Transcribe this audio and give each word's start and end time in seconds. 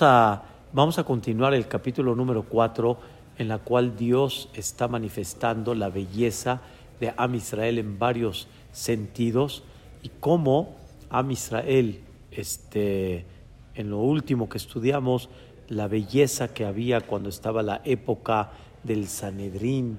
vamos 0.00 0.98
a, 0.98 1.04
continuar 1.04 1.54
el 1.54 1.68
capítulo 1.68 2.14
número 2.14 2.42
4, 2.42 2.98
en 3.38 3.48
la 3.48 3.58
cual 3.58 3.96
Dios 3.96 4.48
está 4.54 4.88
manifestando 4.88 5.74
la 5.74 5.88
belleza 5.88 6.60
de 7.00 7.14
Am 7.16 7.34
Israel 7.34 7.78
en 7.78 7.98
varios 7.98 8.48
sentidos 8.72 9.62
y 10.02 10.10
cómo 10.20 10.76
Am 11.08 11.30
Israel, 11.30 12.00
este, 12.30 13.24
en 13.74 13.90
lo 13.90 13.98
último 13.98 14.48
que 14.48 14.58
estudiamos, 14.58 15.28
la 15.68 15.88
belleza 15.88 16.52
que 16.52 16.64
había 16.64 17.00
cuando 17.00 17.28
estaba 17.28 17.62
la 17.62 17.80
época 17.84 18.50
del 18.82 19.06
Sanedrín, 19.08 19.98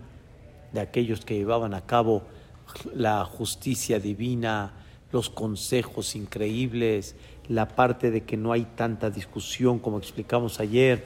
de 0.74 0.80
aquellos 0.82 1.24
que 1.26 1.36
llevaban 1.36 1.74
a 1.74 1.86
cabo 1.86 2.24
la 2.94 3.24
justicia 3.26 4.00
divina, 4.00 4.74
los 5.12 5.30
consejos 5.30 6.16
increíbles, 6.16 7.16
la 7.50 7.68
parte 7.68 8.12
de 8.12 8.22
que 8.22 8.38
no 8.38 8.52
hay 8.52 8.66
tanta 8.76 9.10
discusión 9.10 9.80
como 9.80 9.98
explicamos 9.98 10.60
ayer. 10.60 11.04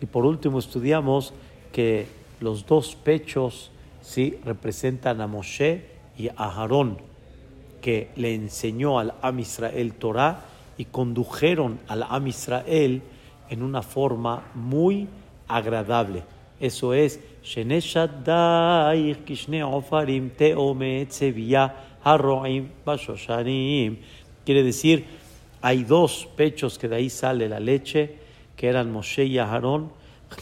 Y 0.00 0.06
por 0.06 0.24
último 0.24 0.58
estudiamos 0.58 1.32
que 1.72 2.06
los 2.40 2.66
dos 2.66 2.96
pechos 2.96 3.70
¿sí? 4.00 4.38
representan 4.44 5.20
a 5.20 5.26
Moshe 5.26 5.86
y 6.18 6.28
a 6.28 6.34
Aarón, 6.36 6.98
que 7.80 8.10
le 8.16 8.34
enseñó 8.34 8.98
al 8.98 9.14
Am 9.22 9.38
Israel 9.38 9.94
Torah 9.94 10.44
y 10.76 10.86
condujeron 10.86 11.80
al 11.88 12.04
Am 12.04 12.26
Israel 12.26 13.02
en 13.48 13.62
una 13.62 13.82
forma 13.82 14.50
muy 14.54 15.08
agradable. 15.48 16.22
Eso 16.60 16.94
es, 16.94 17.20
quiere 24.44 24.62
decir, 24.62 25.21
hay 25.62 25.84
dos 25.84 26.28
pechos 26.36 26.78
que 26.78 26.88
de 26.88 26.96
ahí 26.96 27.08
sale 27.08 27.48
la 27.48 27.60
leche, 27.60 28.16
que 28.56 28.68
eran 28.68 28.92
Moshe 28.92 29.24
y 29.24 29.38
Aarón, 29.38 29.92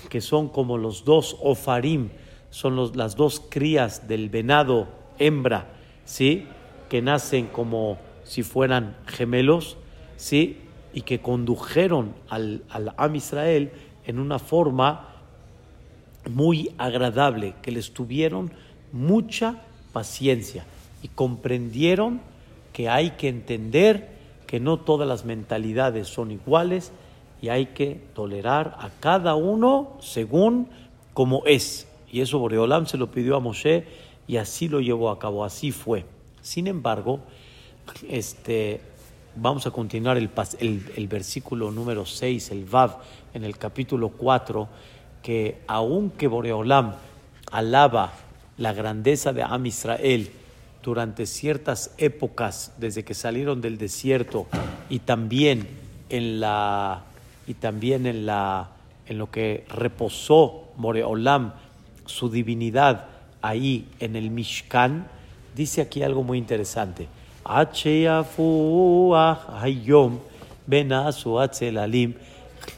que 0.08 0.20
son 0.20 0.48
como 0.48 0.78
los 0.78 1.04
dos 1.04 1.36
ofarim, 1.42 2.08
son 2.48 2.96
las 2.96 3.16
dos 3.16 3.40
crías 3.48 4.08
del 4.08 4.30
venado 4.30 4.88
hembra, 5.18 5.68
¿sí? 6.04 6.46
que 6.88 7.02
nacen 7.02 7.46
como 7.46 7.98
si 8.24 8.42
fueran 8.42 8.96
gemelos, 9.06 9.76
¿sí? 10.16 10.58
y 10.92 11.02
que 11.02 11.20
condujeron 11.20 12.14
al, 12.28 12.64
al 12.70 12.94
Am 12.96 13.14
Israel 13.14 13.70
en 14.06 14.18
una 14.18 14.38
forma 14.38 15.16
muy 16.28 16.72
agradable, 16.78 17.54
que 17.62 17.70
les 17.70 17.92
tuvieron 17.92 18.50
mucha 18.92 19.62
paciencia 19.92 20.64
y 21.02 21.08
comprendieron 21.08 22.20
que 22.72 22.88
hay 22.88 23.10
que 23.12 23.28
entender 23.28 24.19
que 24.50 24.58
no 24.58 24.80
todas 24.80 25.06
las 25.06 25.24
mentalidades 25.24 26.08
son 26.08 26.32
iguales 26.32 26.90
y 27.40 27.50
hay 27.50 27.66
que 27.66 28.00
tolerar 28.14 28.76
a 28.80 28.90
cada 28.98 29.36
uno 29.36 29.96
según 30.00 30.66
como 31.14 31.44
es. 31.46 31.86
Y 32.10 32.20
eso 32.20 32.40
Boreolam 32.40 32.86
se 32.86 32.98
lo 32.98 33.12
pidió 33.12 33.36
a 33.36 33.38
Moshe 33.38 33.86
y 34.26 34.38
así 34.38 34.68
lo 34.68 34.80
llevó 34.80 35.10
a 35.10 35.20
cabo, 35.20 35.44
así 35.44 35.70
fue. 35.70 36.04
Sin 36.42 36.66
embargo, 36.66 37.20
este, 38.08 38.80
vamos 39.36 39.68
a 39.68 39.70
continuar 39.70 40.16
el, 40.16 40.28
el, 40.58 41.06
versículo 41.06 41.70
número 41.70 42.04
6, 42.04 42.50
el 42.50 42.64
Vav, 42.64 42.98
en 43.32 43.44
el 43.44 43.56
capítulo 43.56 44.08
4, 44.08 44.66
que 45.22 45.60
aunque 45.68 46.26
Boreolam 46.26 46.96
alaba 47.52 48.14
la 48.58 48.72
grandeza 48.72 49.32
de 49.32 49.44
Am 49.44 49.64
Israel 49.64 50.28
durante 50.82 51.26
ciertas 51.26 51.94
épocas 51.98 52.72
desde 52.78 53.04
que 53.04 53.14
salieron 53.14 53.60
del 53.60 53.78
desierto 53.78 54.46
y 54.88 55.00
también 55.00 55.68
en 56.08 56.40
la 56.40 57.02
y 57.46 57.54
también 57.54 58.06
en 58.06 58.26
la 58.26 58.70
en 59.06 59.18
lo 59.18 59.30
que 59.30 59.64
reposó 59.68 60.68
Boreolam 60.76 61.52
su 62.06 62.30
divinidad 62.30 63.06
ahí 63.42 63.88
en 64.00 64.16
el 64.16 64.30
Mishkan, 64.30 65.06
dice 65.56 65.80
aquí 65.80 66.02
algo 66.02 66.22
muy 66.22 66.38
interesante. 66.38 67.08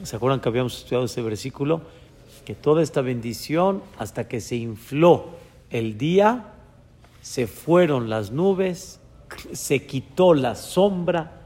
¿Se 0.02 0.16
acuerdan 0.16 0.40
que 0.40 0.48
habíamos 0.48 0.78
estudiado 0.78 1.04
ese 1.04 1.22
versículo? 1.22 1.82
Que 2.44 2.54
toda 2.54 2.82
esta 2.82 3.00
bendición, 3.02 3.82
hasta 3.98 4.28
que 4.28 4.40
se 4.40 4.56
infló 4.56 5.30
el 5.70 5.98
día, 5.98 6.51
se 7.22 7.46
fueron 7.46 8.10
las 8.10 8.32
nubes, 8.32 9.00
se 9.52 9.86
quitó 9.86 10.34
la 10.34 10.56
sombra, 10.56 11.40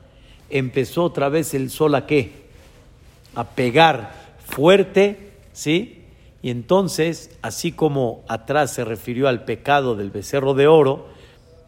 empezó 0.50 1.04
otra 1.04 1.28
vez 1.28 1.54
el 1.54 1.70
sol 1.70 1.94
a 1.94 2.06
qué? 2.06 2.46
A 3.34 3.44
pegar 3.44 4.14
fuerte, 4.44 5.32
¿sí? 5.52 6.02
Y 6.42 6.50
entonces, 6.50 7.30
así 7.42 7.72
como 7.72 8.24
atrás 8.26 8.72
se 8.72 8.84
refirió 8.84 9.28
al 9.28 9.44
pecado 9.44 9.94
del 9.94 10.10
becerro 10.10 10.54
de 10.54 10.66
oro, 10.66 11.08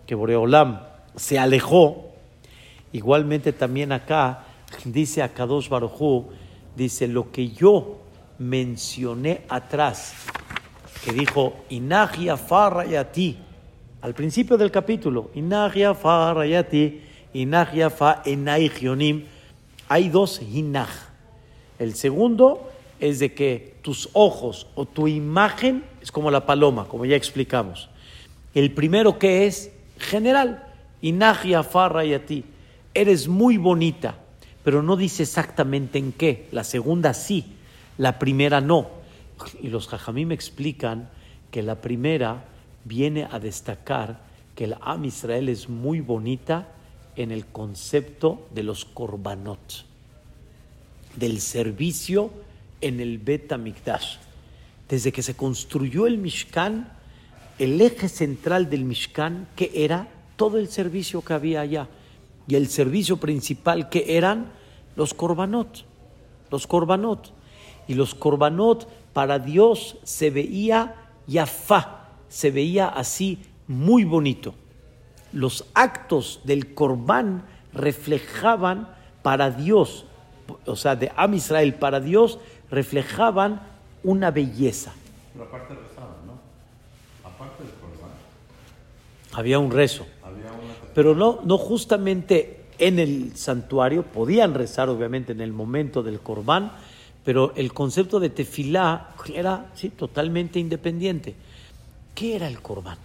que 0.06 0.14
Boreolam 0.14 0.80
se 1.14 1.38
alejó, 1.38 2.12
igualmente 2.92 3.52
también 3.52 3.92
acá 3.92 4.44
dice 4.84 5.22
a 5.22 5.34
Kadosh 5.34 5.68
Barujú, 5.68 6.28
dice 6.76 7.08
lo 7.08 7.30
que 7.30 7.50
yo 7.50 7.98
mencioné 8.38 9.42
atrás, 9.48 10.14
que 11.04 11.12
dijo 11.12 11.56
Inagia 11.68 12.36
Farrayati, 12.36 13.47
al 14.00 14.14
principio 14.14 14.56
del 14.56 14.70
capítulo, 14.70 15.30
Inagia 15.34 15.94
Farrayati, 15.94 17.00
Inagia 17.34 17.90
Fa 17.90 18.22
Enaigionim, 18.24 19.24
hay 19.88 20.08
dos 20.08 20.40
Inaj. 20.40 20.88
El 21.78 21.94
segundo 21.94 22.70
es 23.00 23.18
de 23.18 23.34
que 23.34 23.74
tus 23.82 24.08
ojos 24.12 24.68
o 24.74 24.84
tu 24.84 25.08
imagen 25.08 25.84
es 26.00 26.12
como 26.12 26.30
la 26.30 26.46
paloma, 26.46 26.86
como 26.86 27.06
ya 27.06 27.16
explicamos. 27.16 27.88
El 28.54 28.72
primero 28.72 29.18
que 29.18 29.46
es 29.46 29.70
general, 29.98 30.64
Inagia 31.02 31.62
Farra 31.62 32.04
y 32.04 32.14
a 32.14 32.24
ti, 32.24 32.44
eres 32.94 33.28
muy 33.28 33.56
bonita, 33.56 34.16
pero 34.62 34.82
no 34.82 34.96
dice 34.96 35.24
exactamente 35.24 35.98
en 35.98 36.12
qué. 36.12 36.46
La 36.52 36.64
segunda 36.64 37.14
sí, 37.14 37.56
la 37.96 38.18
primera 38.18 38.60
no. 38.60 38.88
Y 39.60 39.68
los 39.68 39.88
me 40.12 40.34
explican 40.34 41.08
que 41.50 41.62
la 41.62 41.76
primera 41.80 42.44
viene 42.88 43.28
a 43.30 43.38
destacar 43.38 44.20
que 44.54 44.64
el 44.64 44.76
Am 44.80 45.04
Israel 45.04 45.48
es 45.48 45.68
muy 45.68 46.00
bonita 46.00 46.68
en 47.14 47.30
el 47.30 47.46
concepto 47.46 48.48
de 48.52 48.62
los 48.62 48.84
korbanot, 48.84 49.84
del 51.14 51.40
servicio 51.40 52.30
en 52.80 53.00
el 53.00 53.18
Bet 53.18 53.56
Mikdash. 53.56 54.16
Desde 54.88 55.12
que 55.12 55.22
se 55.22 55.34
construyó 55.34 56.06
el 56.06 56.18
Mishkan, 56.18 56.88
el 57.58 57.80
eje 57.80 58.08
central 58.08 58.70
del 58.70 58.84
Mishkan, 58.84 59.48
que 59.54 59.70
era 59.74 60.08
todo 60.36 60.58
el 60.58 60.68
servicio 60.68 61.22
que 61.22 61.34
había 61.34 61.60
allá. 61.60 61.88
Y 62.46 62.54
el 62.54 62.68
servicio 62.68 63.18
principal 63.18 63.90
que 63.90 64.16
eran 64.16 64.52
los 64.96 65.12
korbanot, 65.12 65.84
los 66.50 66.66
korbanot. 66.66 67.32
Y 67.86 67.94
los 67.94 68.14
korbanot 68.14 68.88
para 69.12 69.38
Dios 69.38 69.96
se 70.04 70.30
veía 70.30 70.94
yafá, 71.26 71.97
se 72.28 72.50
veía 72.50 72.88
así 72.88 73.42
muy 73.66 74.04
bonito. 74.04 74.54
Los 75.32 75.66
actos 75.74 76.40
del 76.44 76.74
korban 76.74 77.44
reflejaban 77.72 78.88
para 79.22 79.50
Dios, 79.50 80.06
o 80.64 80.76
sea, 80.76 80.96
de 80.96 81.12
Am 81.16 81.34
Israel 81.34 81.74
para 81.74 82.00
Dios, 82.00 82.38
reflejaban 82.70 83.62
una 84.02 84.30
belleza. 84.30 84.92
Pero 85.32 85.44
aparte 85.44 85.74
rezaban, 85.74 86.26
¿no? 86.26 86.38
Aparte 87.28 87.62
del 87.62 87.72
Corban. 87.74 88.10
Había 89.32 89.58
un 89.58 89.70
rezo. 89.70 90.06
Pero 90.94 91.14
no, 91.14 91.40
no 91.44 91.58
justamente 91.58 92.64
en 92.78 92.98
el 92.98 93.36
santuario, 93.36 94.02
podían 94.02 94.54
rezar 94.54 94.88
obviamente 94.88 95.32
en 95.32 95.40
el 95.40 95.52
momento 95.52 96.02
del 96.02 96.20
Corbán, 96.20 96.72
pero 97.24 97.52
el 97.56 97.72
concepto 97.72 98.20
de 98.20 98.30
tefilá 98.30 99.10
era 99.34 99.70
sí, 99.74 99.90
totalmente 99.90 100.58
independiente. 100.58 101.34
¿Qué 102.18 102.34
era 102.34 102.48
el 102.48 102.60
Corbán? 102.60 102.98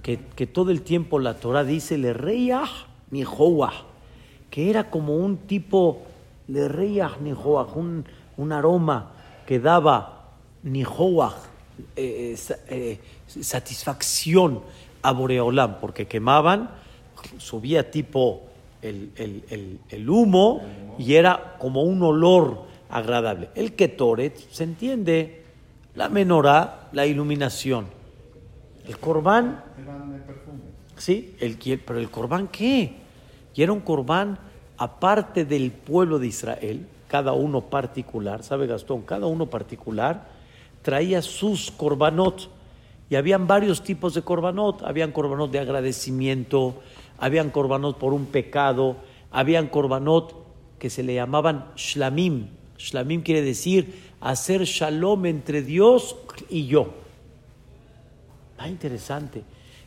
Que, 0.00 0.20
que, 0.36 0.46
todo 0.46 0.70
el 0.70 0.82
tiempo 0.82 1.18
la 1.18 1.34
Torah 1.34 1.64
dice 1.64 1.98
le 1.98 2.12
reyah 2.12 2.68
ni 3.10 3.24
que 4.50 4.70
era 4.70 4.88
como 4.88 5.16
un 5.16 5.36
tipo 5.48 6.02
le 6.46 6.68
reyah 6.68 7.16
ni 7.20 7.32
un 7.32 8.04
un 8.36 8.52
aroma 8.52 9.10
que 9.44 9.58
daba 9.58 10.30
nihoach, 10.62 11.34
eh, 11.96 12.36
eh, 12.36 12.58
eh, 12.68 13.00
satisfacción 13.26 14.62
a 15.02 15.10
Boreolam, 15.10 15.80
porque 15.80 16.06
quemaban, 16.06 16.70
subía 17.38 17.90
tipo 17.90 18.42
el, 18.80 20.06
humo 20.08 20.62
y 20.98 21.14
era 21.14 21.56
como 21.58 21.82
un 21.82 22.00
olor 22.00 22.62
agradable. 22.90 23.48
El 23.56 23.74
ketoret 23.74 24.38
se 24.52 24.62
entiende, 24.62 25.42
la 25.96 26.08
menorá, 26.08 26.90
la 26.92 27.06
iluminación. 27.06 28.03
El 28.86 28.98
corbán. 28.98 29.64
Sí, 30.96 31.34
el, 31.40 31.56
pero 31.84 31.98
el 31.98 32.10
corbán 32.10 32.48
qué? 32.48 32.96
Y 33.54 33.62
era 33.62 33.72
un 33.72 33.80
corbán 33.80 34.38
aparte 34.76 35.44
del 35.44 35.70
pueblo 35.70 36.18
de 36.18 36.26
Israel, 36.26 36.86
cada 37.08 37.32
uno 37.32 37.62
particular, 37.62 38.42
¿sabe 38.42 38.66
Gastón? 38.66 39.02
Cada 39.02 39.26
uno 39.26 39.46
particular 39.46 40.28
traía 40.82 41.22
sus 41.22 41.70
korbanot. 41.70 42.50
Y 43.10 43.16
habían 43.16 43.46
varios 43.46 43.82
tipos 43.82 44.14
de 44.14 44.22
korbanot. 44.22 44.82
Habían 44.82 45.12
korbanot 45.12 45.50
de 45.50 45.60
agradecimiento, 45.60 46.82
habían 47.18 47.50
korbanot 47.50 47.98
por 47.98 48.12
un 48.12 48.26
pecado, 48.26 48.96
habían 49.30 49.68
korbanot 49.68 50.34
que 50.78 50.90
se 50.90 51.02
le 51.02 51.14
llamaban 51.14 51.66
shlamim. 51.76 52.48
Shlamim 52.76 53.22
quiere 53.22 53.42
decir 53.42 53.94
hacer 54.20 54.64
shalom 54.64 55.26
entre 55.26 55.62
Dios 55.62 56.16
y 56.48 56.66
yo. 56.66 57.03
Está 58.54 58.68
interesante. 58.68 59.42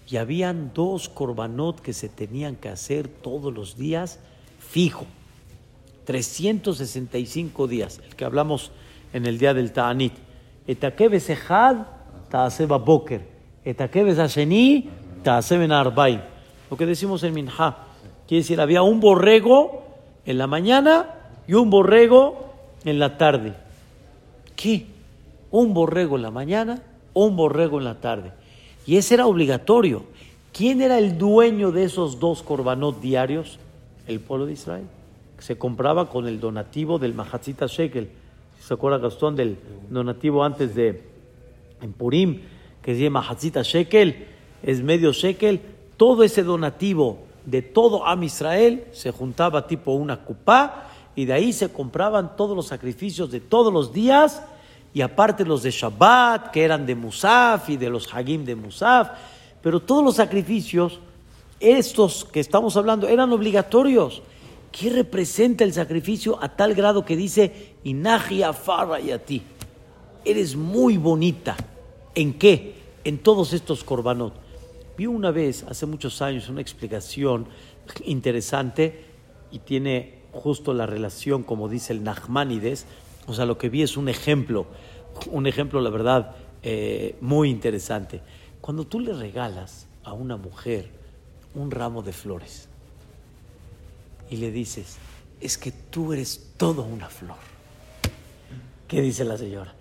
Y 0.10 0.18
habían 0.18 0.72
dos 0.74 1.08
korbanot 1.08 1.80
que 1.80 1.94
se 1.94 2.10
tenían 2.10 2.58
que 2.58 2.68
hacer 2.68 3.08
todos 3.08 3.54
los 3.54 3.78
días 3.78 4.19
fijo. 4.60 5.06
365 6.04 7.68
días, 7.68 8.02
el 8.06 8.16
que 8.16 8.25
hablamos 8.25 8.72
en 9.14 9.25
el 9.25 9.38
día 9.38 9.54
del 9.54 9.72
Ta'anit. 9.72 10.14
Etakebe 10.68 11.19
sehad 11.19 11.88
ta'aseba 12.30 12.78
boker. 12.78 13.22
Etakebe 13.64 14.12
asheni 14.22 14.90
ta'aseben 15.24 15.72
arbaim. 15.72 16.19
Lo 16.69 16.75
que 16.75 16.86
decimos 16.86 17.24
en 17.24 17.34
Minha. 17.34 17.78
Quiere 18.28 18.42
decir, 18.42 18.60
había 18.60 18.81
un 18.81 19.00
borrego 19.00 19.84
en 20.25 20.38
la 20.38 20.48
mañana 20.48 21.16
y 21.48 21.54
un 21.54 21.69
borrego 21.69 22.54
en 22.84 23.00
la 23.00 23.18
tarde. 23.18 23.54
¿Qué? 24.58 24.86
Un 25.52 25.74
borrego 25.74 26.18
en 26.18 26.22
la 26.24 26.31
mañana, 26.31 26.81
un 27.14 27.38
borrego 27.38 27.78
en 27.78 27.86
la 27.86 28.02
tarde. 28.02 28.34
Y 28.88 28.98
ese 28.98 29.13
era 29.13 29.28
obligatorio. 29.28 30.06
¿Quién 30.51 30.81
era 30.81 30.98
el 30.98 31.19
dueño 31.19 31.72
de 31.72 31.84
esos 31.84 32.19
dos 32.19 32.42
korbanot 32.42 33.00
diarios? 33.00 33.60
El 34.07 34.19
pueblo 34.22 34.48
de 34.48 34.54
Israel 34.54 34.86
se 35.39 35.57
compraba 35.57 36.10
con 36.10 36.28
el 36.28 36.39
donativo 36.39 36.98
del 36.98 37.13
Mahatzita 37.13 37.68
Shekel. 37.68 38.10
¿Se 38.60 38.74
acuerda 38.74 38.98
Gastón 38.98 39.36
del 39.36 39.57
donativo 39.89 40.44
antes 40.44 40.74
de 40.74 41.04
en 41.81 41.94
Purim, 41.94 42.42
que 42.81 42.98
llama 42.98 43.22
Mahatzita 43.22 43.62
Shekel? 43.62 44.25
Es 44.63 44.81
medio 44.81 45.12
Shekel. 45.12 45.62
Todo 45.95 46.24
ese 46.24 46.44
donativo 46.44 47.19
de 47.45 47.62
todo 47.62 48.06
Am 48.06 48.24
Israel 48.24 48.86
se 48.92 49.12
juntaba 49.12 49.68
tipo 49.68 49.92
una 49.92 50.24
cupá 50.24 50.90
y 51.16 51.25
de 51.25 51.33
ahí 51.33 51.54
se 51.54 51.69
compraban 51.69 52.36
todos 52.36 52.56
los 52.56 52.68
sacrificios 52.68 53.31
de 53.31 53.40
todos 53.40 53.72
los 53.72 53.94
días 53.94 54.44
y 54.97 55.01
aparte 55.01 55.45
los 55.45 55.61
de 55.61 55.69
Shabbat, 55.69 56.49
que 56.49 56.63
eran 56.63 56.88
de 56.88 56.95
Musaf 56.95 57.69
y 57.69 57.77
de 57.77 57.88
los 57.88 58.11
Hagim 58.11 58.44
de 58.44 58.55
Musaf, 58.55 59.09
pero 59.61 59.79
todos 59.79 60.03
los 60.03 60.15
sacrificios, 60.15 60.99
estos 61.59 62.25
que 62.25 62.39
estamos 62.39 62.75
hablando, 62.77 63.07
eran 63.07 63.31
obligatorios. 63.31 64.23
¿Qué 64.71 64.89
representa 64.89 65.63
el 65.63 65.71
sacrificio 65.71 66.39
a 66.41 66.49
tal 66.49 66.73
grado 66.73 67.05
que 67.05 67.15
dice, 67.15 67.75
Inagia 67.83 68.53
Farra 68.53 68.99
y 68.99 69.11
a 69.11 69.23
ti? 69.23 69.44
Eres 70.25 70.55
muy 70.55 70.97
bonita. 70.97 71.55
¿En 72.15 72.33
qué? 72.33 72.73
En 73.03 73.19
todos 73.19 73.53
estos 73.53 73.83
korbanot. 73.83 74.33
Vi 74.97 75.05
una 75.05 75.29
vez, 75.29 75.63
hace 75.69 75.85
muchos 75.85 76.23
años, 76.23 76.49
una 76.49 76.61
explicación 76.61 77.45
interesante 78.03 79.05
y 79.51 79.59
tiene 79.59 80.23
justo 80.31 80.73
la 80.73 80.88
relación, 80.88 81.44
como 81.44 81.69
dice 81.69 81.94
el 81.94 82.03
Nachmanides. 82.03 82.88
O 83.27 83.33
sea, 83.33 83.45
lo 83.45 83.57
que 83.57 83.69
vi 83.69 83.83
es 83.83 83.97
un 83.97 84.07
ejemplo, 84.07 84.65
un 85.30 85.48
ejemplo, 85.48 85.81
la 85.81 85.90
verdad, 85.90 86.36
eh, 86.64 87.16
muy 87.22 87.50
interesante. 87.50 88.22
Cuando 88.62 88.86
tú 88.86 89.00
le 89.00 89.14
regalas 89.14 89.88
a 90.04 90.14
una 90.14 90.38
mujer 90.38 90.90
un 91.56 91.72
ramo 91.72 92.02
de 92.02 92.14
flores, 92.14 92.69
y 94.30 94.38
le 94.38 94.52
dices, 94.52 94.98
es 95.40 95.58
que 95.58 95.72
tú 95.72 96.14
eres 96.14 96.54
toda 96.58 96.84
una 96.84 97.08
flor. 97.08 97.38
¿Qué 98.88 99.02
dice 99.02 99.24
la 99.24 99.38
señora? 99.38 99.74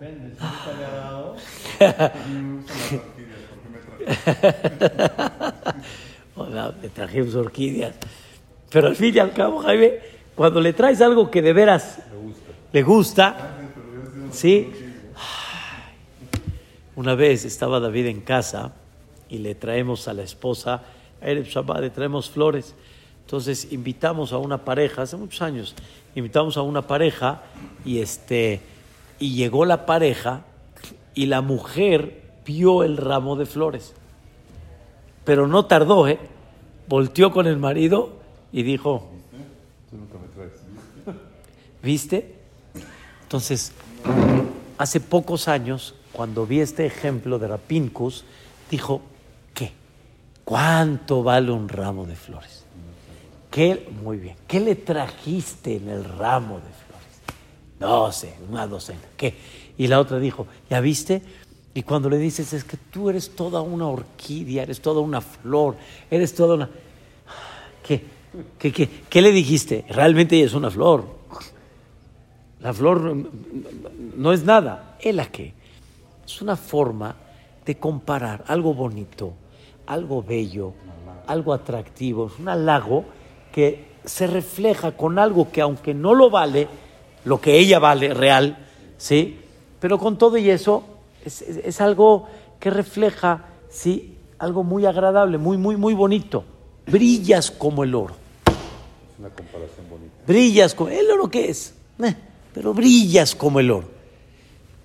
Depende, 0.00 0.36
si 0.36 0.78
le 0.78 0.84
ha 0.84 0.90
dado. 0.90 1.36
Hola, 6.36 6.74
le 6.80 6.88
trajimos 6.88 7.34
orquídeas. 7.34 7.94
Pero 8.70 8.88
al 8.88 8.96
fin 8.96 9.14
y 9.14 9.18
al 9.18 9.32
cabo, 9.32 9.58
Jaime, 9.60 9.98
cuando 10.34 10.60
le 10.60 10.72
traes 10.72 11.00
algo 11.00 11.30
que 11.30 11.42
de 11.42 11.52
veras 11.52 12.00
le 12.72 12.82
gusta, 12.82 13.56
¿sí? 14.30 14.70
Una 16.96 17.14
vez 17.14 17.44
estaba 17.44 17.80
David 17.80 18.06
en 18.06 18.20
casa 18.20 18.72
y 19.28 19.38
le 19.38 19.54
traemos 19.54 20.08
a 20.08 20.14
la 20.14 20.22
esposa 20.22 20.82
Shabbat, 21.22 21.80
le 21.80 21.90
traemos 21.90 22.30
flores. 22.30 22.74
Entonces 23.24 23.72
invitamos 23.72 24.32
a 24.32 24.38
una 24.38 24.64
pareja, 24.64 25.02
hace 25.02 25.16
muchos 25.16 25.42
años, 25.42 25.74
invitamos 26.14 26.56
a 26.56 26.62
una 26.62 26.86
pareja 26.86 27.42
y, 27.84 27.98
este, 28.00 28.60
y 29.18 29.34
llegó 29.34 29.64
la 29.64 29.86
pareja 29.86 30.44
y 31.14 31.26
la 31.26 31.40
mujer 31.40 32.22
vio 32.44 32.84
el 32.84 32.96
ramo 32.96 33.36
de 33.36 33.46
flores. 33.46 33.94
Pero 35.24 35.46
no 35.46 35.66
tardó, 35.66 36.08
¿eh? 36.08 36.18
Volteó 36.88 37.32
con 37.32 37.46
el 37.46 37.58
marido 37.58 38.16
y 38.50 38.62
dijo, 38.62 39.10
¿viste? 41.82 42.37
Entonces, 43.28 43.72
hace 44.78 45.00
pocos 45.00 45.48
años, 45.48 45.94
cuando 46.12 46.46
vi 46.46 46.60
este 46.60 46.86
ejemplo 46.86 47.38
de 47.38 47.48
Rapincus, 47.48 48.24
dijo, 48.70 49.02
¿Cuánto 50.48 51.22
vale 51.22 51.50
un 51.50 51.68
ramo 51.68 52.06
de 52.06 52.16
flores? 52.16 52.64
¿Qué, 53.50 53.86
muy 54.02 54.16
bien. 54.16 54.34
¿Qué 54.46 54.60
le 54.60 54.76
trajiste 54.76 55.76
en 55.76 55.90
el 55.90 56.02
ramo 56.04 56.54
de 56.54 56.62
flores? 56.62 57.20
No 57.78 58.10
sé, 58.12 58.34
una 58.48 58.66
docena. 58.66 59.02
¿Qué? 59.14 59.34
Y 59.76 59.88
la 59.88 60.00
otra 60.00 60.18
dijo, 60.18 60.46
¿ya 60.70 60.80
viste? 60.80 61.20
Y 61.74 61.82
cuando 61.82 62.08
le 62.08 62.16
dices, 62.16 62.54
es 62.54 62.64
que 62.64 62.78
tú 62.78 63.10
eres 63.10 63.36
toda 63.36 63.60
una 63.60 63.88
orquídea, 63.88 64.62
eres 64.62 64.80
toda 64.80 65.02
una 65.02 65.20
flor, 65.20 65.76
eres 66.10 66.34
toda 66.34 66.54
una... 66.54 66.70
¿Qué? 67.86 68.02
¿Qué, 68.58 68.72
qué, 68.72 68.88
qué 69.06 69.20
le 69.20 69.32
dijiste? 69.32 69.84
Realmente 69.90 70.42
es 70.42 70.54
una 70.54 70.70
flor. 70.70 71.17
La 72.60 72.72
flor 72.72 73.16
no 74.16 74.32
es 74.32 74.44
nada. 74.44 74.96
¿Es 75.00 75.14
la 75.14 75.26
que? 75.26 75.54
Es 76.24 76.42
una 76.42 76.56
forma 76.56 77.14
de 77.64 77.76
comparar 77.78 78.44
algo 78.46 78.74
bonito 78.74 79.32
algo 79.88 80.22
bello, 80.22 80.74
algo 81.26 81.52
atractivo, 81.52 82.26
es 82.26 82.38
un 82.38 82.48
halago 82.48 83.04
que 83.52 83.88
se 84.04 84.26
refleja 84.26 84.92
con 84.92 85.18
algo 85.18 85.50
que 85.50 85.60
aunque 85.60 85.94
no 85.94 86.14
lo 86.14 86.30
vale, 86.30 86.68
lo 87.24 87.40
que 87.40 87.58
ella 87.58 87.78
vale 87.78 88.14
real, 88.14 88.66
¿sí? 88.98 89.40
Pero 89.80 89.98
con 89.98 90.18
todo 90.18 90.36
y 90.36 90.50
eso 90.50 90.84
es, 91.24 91.80
algo 91.80 92.28
que 92.60 92.70
refleja, 92.70 93.46
¿sí? 93.70 94.16
Algo 94.38 94.62
muy 94.62 94.86
agradable, 94.86 95.38
muy, 95.38 95.56
muy, 95.56 95.76
muy 95.76 95.94
bonito. 95.94 96.44
Brillas 96.86 97.50
como 97.50 97.82
el 97.84 97.94
oro. 97.94 98.14
Es 98.46 99.18
una 99.18 99.30
comparación 99.30 99.88
bonita. 99.90 100.14
Brillas 100.26 100.74
como 100.74 100.90
el 100.90 101.10
oro 101.10 101.30
que 101.30 101.48
es, 101.48 101.74
eh, 102.02 102.14
pero 102.58 102.74
brillas 102.74 103.36
como 103.36 103.60
el 103.60 103.70
oro. 103.70 103.88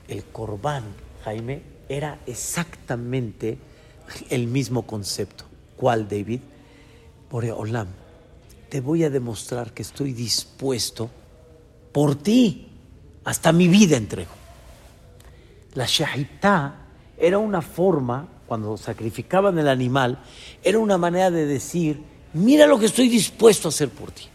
El 0.08 0.25
corbán, 0.25 0.84
Jaime, 1.24 1.63
era 1.89 2.20
exactamente 2.27 3.58
el 4.30 4.46
mismo 4.46 4.84
concepto. 4.84 5.46
¿Cuál, 5.75 6.08
David? 6.08 6.42
Por 7.27 7.46
Olam, 7.46 7.88
te 8.70 8.80
voy 8.80 9.03
a 9.03 9.10
demostrar 9.10 9.74
que 9.74 9.82
estoy 9.82 10.13
dispuesto 10.13 11.10
por 11.92 12.13
ti, 12.13 12.68
hasta 13.24 13.51
mi 13.51 13.68
vida 13.68 13.98
entrego. 13.98 14.34
La 15.74 15.88
shahitá 15.88 16.75
era 17.18 17.39
una 17.39 17.63
forma, 17.63 18.27
cuando 18.46 18.77
sacrificaban 18.77 19.58
el 19.58 19.68
animal, 19.68 20.20
era 20.62 20.77
una 20.77 21.00
manera 21.00 21.32
de 21.32 21.48
decir, 21.48 22.03
mira 22.34 22.68
lo 22.68 22.77
que 22.77 22.86
estoy 22.86 23.10
dispuesto 23.10 23.68
a 23.68 23.70
hacer 23.70 23.89
por 23.89 24.12
ti. 24.12 24.30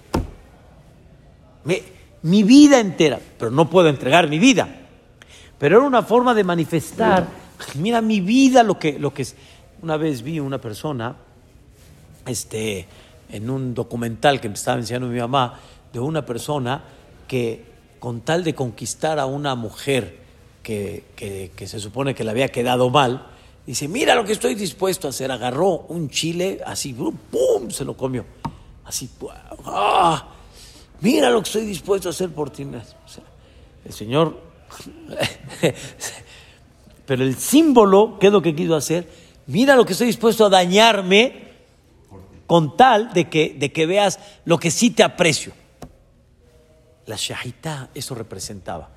Mi 2.22 2.42
vida 2.42 2.80
entera, 2.80 3.20
pero 3.38 3.50
no 3.50 3.70
puedo 3.70 3.88
entregar 3.88 4.28
mi 4.28 4.38
vida. 4.38 4.68
Pero 5.58 5.78
era 5.78 5.86
una 5.86 6.02
forma 6.02 6.34
de 6.34 6.44
manifestar, 6.44 7.26
mira 7.74 8.00
mi 8.00 8.20
vida 8.20 8.62
lo 8.62 8.78
que, 8.78 8.98
lo 8.98 9.12
que 9.12 9.22
es. 9.22 9.36
Una 9.82 9.96
vez 9.96 10.22
vi 10.22 10.40
una 10.40 10.60
persona, 10.60 11.16
este, 12.26 12.86
en 13.30 13.50
un 13.50 13.74
documental 13.74 14.40
que 14.40 14.48
me 14.48 14.54
estaba 14.54 14.78
enseñando 14.78 15.08
mi 15.08 15.18
mamá, 15.20 15.58
de 15.92 16.00
una 16.00 16.24
persona 16.24 16.82
que 17.26 17.64
con 17.98 18.20
tal 18.20 18.44
de 18.44 18.54
conquistar 18.54 19.18
a 19.18 19.26
una 19.26 19.54
mujer 19.54 20.18
que, 20.62 21.04
que, 21.16 21.66
se 21.66 21.80
supone 21.80 22.14
que 22.14 22.24
le 22.24 22.30
había 22.30 22.48
quedado 22.48 22.90
mal, 22.90 23.26
dice, 23.66 23.88
mira 23.88 24.14
lo 24.14 24.24
que 24.24 24.32
estoy 24.32 24.54
dispuesto 24.54 25.06
a 25.06 25.10
hacer. 25.10 25.30
Agarró 25.30 25.86
un 25.88 26.10
chile, 26.10 26.60
así, 26.66 26.92
¡pum!, 26.92 27.70
se 27.70 27.84
lo 27.84 27.96
comió. 27.96 28.24
Así, 28.84 29.08
¡ah! 29.64 30.28
Mira 31.00 31.30
lo 31.30 31.42
que 31.42 31.48
estoy 31.48 31.64
dispuesto 31.64 32.08
a 32.08 32.10
hacer 32.10 32.30
por 32.30 32.50
ti. 32.50 32.66
el 33.84 33.92
Señor, 33.92 34.40
pero 37.06 37.24
el 37.24 37.36
símbolo, 37.36 38.18
¿qué 38.18 38.26
es 38.26 38.32
lo 38.32 38.42
que 38.42 38.54
quiso 38.54 38.74
hacer? 38.74 39.08
mira 39.48 39.74
lo 39.74 39.84
que 39.84 39.92
estoy 39.92 40.06
dispuesto 40.06 40.46
a 40.46 40.48
dañarme 40.48 41.48
con 42.46 42.76
tal 42.76 43.12
de 43.12 43.28
que, 43.28 43.56
de 43.58 43.72
que 43.72 43.86
veas 43.86 44.18
lo 44.44 44.58
que 44.58 44.70
sí 44.70 44.90
te 44.90 45.02
aprecio. 45.02 45.52
la 47.06 47.16
shahita, 47.16 47.90
eso 47.94 48.14
representaba. 48.14 48.90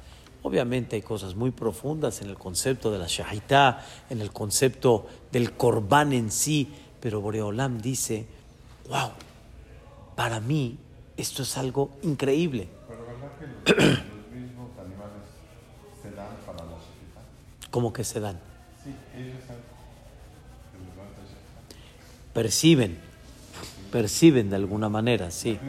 Obviamente 0.44 0.98
hay 0.98 1.02
cosas 1.02 1.36
muy 1.36 1.52
profundas 1.52 2.22
en 2.22 2.30
el 2.30 2.38
concepto 2.38 2.92
de 2.92 3.00
la 3.00 3.06
shahita, 3.08 3.86
en 4.10 4.22
el 4.22 4.32
concepto 4.32 5.08
del 5.32 5.54
corbán 5.54 6.12
en 6.12 6.32
sí, 6.32 6.68
pero 7.00 7.22
Boreolam 7.22 7.82
dice, 7.82 8.26
wow, 8.90 9.12
para 10.16 10.40
mí 10.40 10.78
esto 11.18 11.44
es 11.44 11.58
algo 11.58 11.92
increíble. 12.04 12.68
Pero 12.88 13.06
¿verdad 13.06 13.32
que 13.40 13.74
los, 13.74 13.88
los 13.88 14.32
mismos 14.32 14.70
animales 14.80 15.24
se 16.02 16.12
dan 16.12 16.36
para 16.46 16.66
la 16.66 16.72
shahita? 16.72 17.70
¿Cómo 17.70 17.94
que 17.94 18.04
se 18.04 18.20
dan? 18.20 18.40
Sí, 18.84 18.96
ellos 19.16 19.36
shahita. 19.48 19.72
Perciben, 22.34 22.98
perciben 23.92 24.50
de 24.50 24.56
alguna 24.56 24.88
manera, 24.88 25.32
sí. 25.32 25.60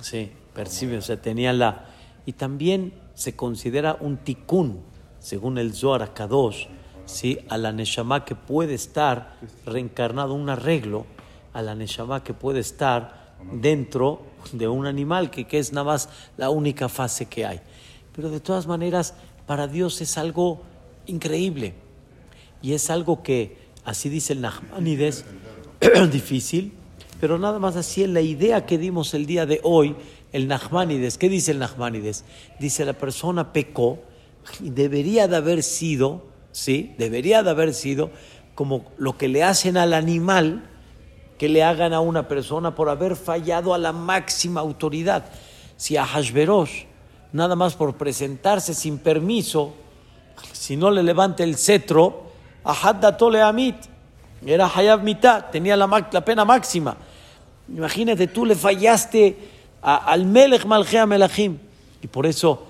Sí, 0.00 0.32
percibe, 0.52 0.98
o 0.98 1.02
sea, 1.02 1.20
tenía 1.20 1.52
la... 1.52 1.86
Y 2.26 2.32
también 2.32 2.92
se 3.14 3.36
considera 3.36 3.96
un 4.00 4.16
tikkun, 4.16 4.80
según 5.20 5.58
el 5.58 5.72
Zohar 5.74 6.12
Kadosh, 6.12 6.66
¿sí? 7.06 7.38
a 7.48 7.56
la 7.56 7.72
Neshama 7.72 8.24
que 8.24 8.34
puede 8.34 8.74
estar 8.74 9.36
reencarnado, 9.64 10.34
un 10.34 10.50
arreglo 10.50 11.06
a 11.52 11.62
la 11.62 11.74
Neshama 11.74 12.24
que 12.24 12.34
puede 12.34 12.58
estar 12.58 13.23
dentro 13.52 14.22
de 14.52 14.68
un 14.68 14.86
animal, 14.86 15.30
que, 15.30 15.44
que 15.44 15.58
es 15.58 15.72
nada 15.72 15.84
más 15.84 16.08
la 16.36 16.50
única 16.50 16.88
fase 16.88 17.26
que 17.26 17.46
hay. 17.46 17.60
Pero 18.14 18.30
de 18.30 18.40
todas 18.40 18.66
maneras, 18.66 19.14
para 19.46 19.66
Dios 19.66 20.00
es 20.00 20.18
algo 20.18 20.62
increíble. 21.06 21.74
Y 22.62 22.72
es 22.72 22.90
algo 22.90 23.22
que, 23.22 23.56
así 23.84 24.08
dice 24.08 24.32
el 24.32 24.40
Nachmanides, 24.40 25.24
difícil, 26.12 26.72
pero 27.20 27.38
nada 27.38 27.58
más 27.58 27.76
así 27.76 28.02
en 28.02 28.14
la 28.14 28.20
idea 28.20 28.66
que 28.66 28.78
dimos 28.78 29.14
el 29.14 29.26
día 29.26 29.46
de 29.46 29.60
hoy, 29.62 29.96
el 30.32 30.48
Nachmanides, 30.48 31.18
¿qué 31.18 31.28
dice 31.28 31.52
el 31.52 31.58
Nachmanides? 31.58 32.24
Dice 32.58 32.84
la 32.84 32.92
persona 32.94 33.52
pecó 33.52 34.00
y 34.60 34.70
debería 34.70 35.28
de 35.28 35.36
haber 35.36 35.62
sido, 35.62 36.26
¿sí? 36.52 36.94
Debería 36.98 37.42
de 37.42 37.50
haber 37.50 37.72
sido 37.72 38.10
como 38.54 38.92
lo 38.98 39.16
que 39.16 39.28
le 39.28 39.42
hacen 39.42 39.76
al 39.76 39.92
animal, 39.92 40.68
que 41.38 41.48
le 41.48 41.62
hagan 41.62 41.92
a 41.92 42.00
una 42.00 42.28
persona 42.28 42.74
por 42.74 42.88
haber 42.88 43.16
fallado 43.16 43.74
a 43.74 43.78
la 43.78 43.92
máxima 43.92 44.60
autoridad. 44.60 45.24
Si 45.76 45.96
a 45.96 46.04
Hashverosh, 46.04 46.84
nada 47.32 47.56
más 47.56 47.74
por 47.74 47.96
presentarse 47.96 48.74
sin 48.74 48.98
permiso, 48.98 49.74
si 50.52 50.76
no 50.76 50.90
le 50.90 51.02
levanta 51.02 51.42
el 51.42 51.56
cetro, 51.56 52.24
a 52.64 52.72
Haddatole 52.72 53.42
Amit, 53.42 53.76
era 54.46 54.70
Hayab 54.74 55.02
tenía 55.50 55.76
la, 55.76 56.08
la 56.10 56.24
pena 56.24 56.44
máxima. 56.44 56.96
Imagínate, 57.68 58.26
tú 58.26 58.44
le 58.44 58.54
fallaste 58.54 59.36
a- 59.82 59.96
al 59.96 60.26
Melech 60.26 60.64
Malchea 60.66 61.06
Melachim. 61.06 61.58
Y 62.02 62.06
por 62.06 62.26
eso 62.26 62.66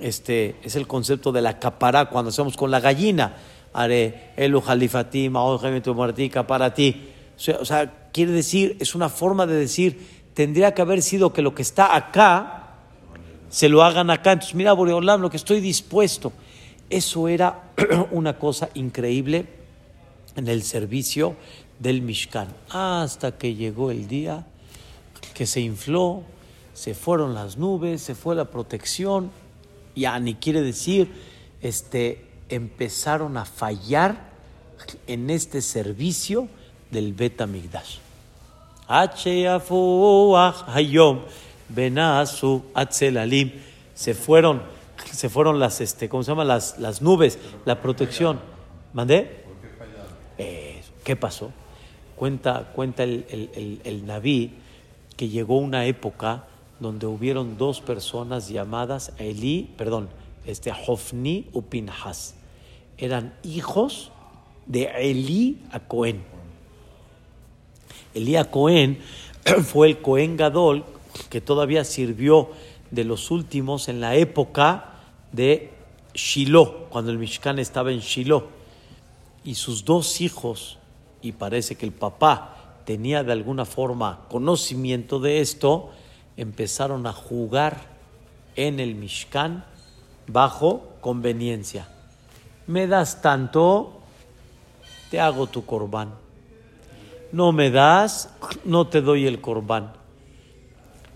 este, 0.00 0.56
es 0.62 0.76
el 0.76 0.86
concepto 0.86 1.32
de 1.32 1.42
la 1.42 1.58
capará 1.58 2.06
cuando 2.06 2.30
hacemos 2.30 2.56
con 2.56 2.70
la 2.70 2.80
gallina. 2.80 3.34
Are 3.72 4.32
Elu 4.36 4.62
Halifati, 4.66 5.28
Marti, 5.28 6.30
Caparati. 6.30 7.12
O 7.60 7.64
sea, 7.64 8.10
quiere 8.12 8.32
decir, 8.32 8.76
es 8.80 8.94
una 8.94 9.08
forma 9.08 9.46
de 9.46 9.54
decir, 9.54 10.06
tendría 10.34 10.74
que 10.74 10.82
haber 10.82 11.02
sido 11.02 11.32
que 11.32 11.42
lo 11.42 11.54
que 11.54 11.62
está 11.62 11.94
acá 11.94 12.58
se 13.48 13.68
lo 13.68 13.82
hagan 13.82 14.10
acá. 14.10 14.32
Entonces, 14.32 14.54
mira, 14.54 14.72
Boreolam, 14.72 15.20
lo 15.20 15.30
que 15.30 15.36
estoy 15.36 15.60
dispuesto. 15.60 16.32
Eso 16.90 17.28
era 17.28 17.70
una 18.10 18.38
cosa 18.38 18.70
increíble 18.74 19.46
en 20.36 20.48
el 20.48 20.62
servicio 20.62 21.36
del 21.78 22.02
Mishkan. 22.02 22.48
Hasta 22.70 23.38
que 23.38 23.54
llegó 23.54 23.90
el 23.90 24.08
día 24.08 24.46
que 25.34 25.46
se 25.46 25.60
infló, 25.60 26.22
se 26.74 26.94
fueron 26.94 27.34
las 27.34 27.56
nubes, 27.56 28.02
se 28.02 28.14
fue 28.14 28.34
la 28.34 28.46
protección. 28.46 29.30
Ya 29.94 30.18
ni 30.18 30.34
quiere 30.34 30.62
decir, 30.62 31.12
este, 31.62 32.24
empezaron 32.48 33.36
a 33.36 33.44
fallar 33.44 34.28
en 35.06 35.30
este 35.30 35.62
servicio 35.62 36.48
del 36.90 37.12
Bet 37.12 37.40
Amigdash. 37.40 37.98
Hayom 38.88 39.60
Benasu 41.68 42.62
Atzelalim. 42.74 43.52
Se 43.94 44.14
fueron, 44.14 44.62
se 45.12 45.28
fueron 45.28 45.58
las, 45.58 45.80
este, 45.80 46.08
¿cómo 46.08 46.22
se 46.22 46.30
llama? 46.30 46.44
Las, 46.44 46.78
las 46.78 47.02
nubes, 47.02 47.38
la 47.64 47.80
protección. 47.80 48.40
¿Mandé? 48.92 49.48
¿Qué 51.08 51.16
pasó? 51.16 51.52
Cuenta, 52.16 52.70
cuenta 52.74 53.02
el, 53.02 53.24
el, 53.30 53.50
el, 53.54 53.80
el 53.84 54.06
Naví 54.06 54.52
que 55.16 55.30
llegó 55.30 55.56
una 55.56 55.86
época 55.86 56.44
donde 56.80 57.06
hubieron 57.06 57.56
dos 57.56 57.80
personas 57.80 58.50
llamadas 58.50 59.12
Eli, 59.16 59.70
perdón, 59.78 60.10
este 60.44 60.70
Hofni 60.70 61.48
u 61.54 61.62
Pinhas. 61.62 62.34
Eran 62.98 63.32
hijos 63.42 64.12
de 64.66 64.90
Eli 64.98 65.62
a 65.72 65.80
Cohen. 65.80 66.22
Elí 68.18 68.36
a 68.36 68.50
Cohen 68.50 68.98
fue 69.64 69.88
el 69.88 69.98
Cohen 69.98 70.36
Gadol 70.36 70.84
que 71.30 71.40
todavía 71.40 71.84
sirvió 71.84 72.50
de 72.90 73.04
los 73.04 73.30
últimos 73.30 73.88
en 73.88 74.00
la 74.00 74.16
época 74.16 74.92
de 75.32 75.70
Shiloh, 76.14 76.88
cuando 76.90 77.10
el 77.10 77.18
Mishkan 77.18 77.58
estaba 77.58 77.92
en 77.92 78.00
Shiloh. 78.00 78.48
Y 79.44 79.54
sus 79.54 79.84
dos 79.84 80.20
hijos, 80.20 80.78
y 81.22 81.32
parece 81.32 81.76
que 81.76 81.86
el 81.86 81.92
papá 81.92 82.74
tenía 82.84 83.22
de 83.22 83.32
alguna 83.32 83.64
forma 83.64 84.26
conocimiento 84.28 85.20
de 85.20 85.40
esto, 85.40 85.90
empezaron 86.36 87.06
a 87.06 87.12
jugar 87.12 87.98
en 88.56 88.80
el 88.80 88.94
Mishkan 88.94 89.64
bajo 90.26 90.82
conveniencia. 91.00 91.88
Me 92.66 92.86
das 92.86 93.22
tanto, 93.22 94.00
te 95.10 95.20
hago 95.20 95.46
tu 95.46 95.64
corbán. 95.64 96.27
No 97.32 97.52
me 97.52 97.70
das, 97.70 98.30
no 98.64 98.86
te 98.88 99.00
doy 99.00 99.26
el 99.26 99.40
corbán. 99.40 99.92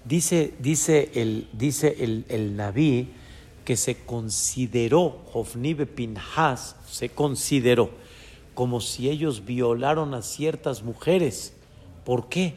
Dice, 0.05 0.55
dice 0.59 1.11
el, 1.15 1.49
dice 1.53 1.97
el, 2.01 2.25
el 2.29 2.57
Naví 2.57 3.09
que 3.65 3.77
se 3.77 4.05
consideró, 4.05 5.21
Hofnibe 5.33 5.87
Pinhas, 5.87 6.77
se 6.89 7.09
consideró 7.09 7.91
como 8.55 8.81
si 8.81 9.09
ellos 9.09 9.45
violaron 9.45 10.15
a 10.15 10.23
ciertas 10.23 10.83
mujeres. 10.83 11.55
¿Por 12.05 12.29
qué? 12.29 12.55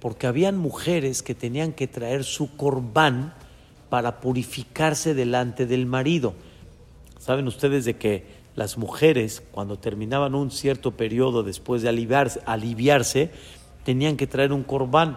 Porque 0.00 0.26
habían 0.26 0.56
mujeres 0.56 1.22
que 1.22 1.34
tenían 1.34 1.72
que 1.72 1.86
traer 1.86 2.24
su 2.24 2.56
corbán 2.56 3.34
para 3.88 4.20
purificarse 4.20 5.14
delante 5.14 5.66
del 5.66 5.86
marido. 5.86 6.34
Saben 7.18 7.46
ustedes 7.46 7.84
de 7.84 7.96
que 7.96 8.37
las 8.58 8.76
mujeres, 8.76 9.40
cuando 9.52 9.78
terminaban 9.78 10.34
un 10.34 10.50
cierto 10.50 10.90
periodo 10.90 11.44
después 11.44 11.80
de 11.80 11.90
aliviarse, 11.90 12.40
aliviarse 12.44 13.30
tenían 13.84 14.16
que 14.16 14.26
traer 14.26 14.52
un 14.52 14.64
corbán. 14.64 15.16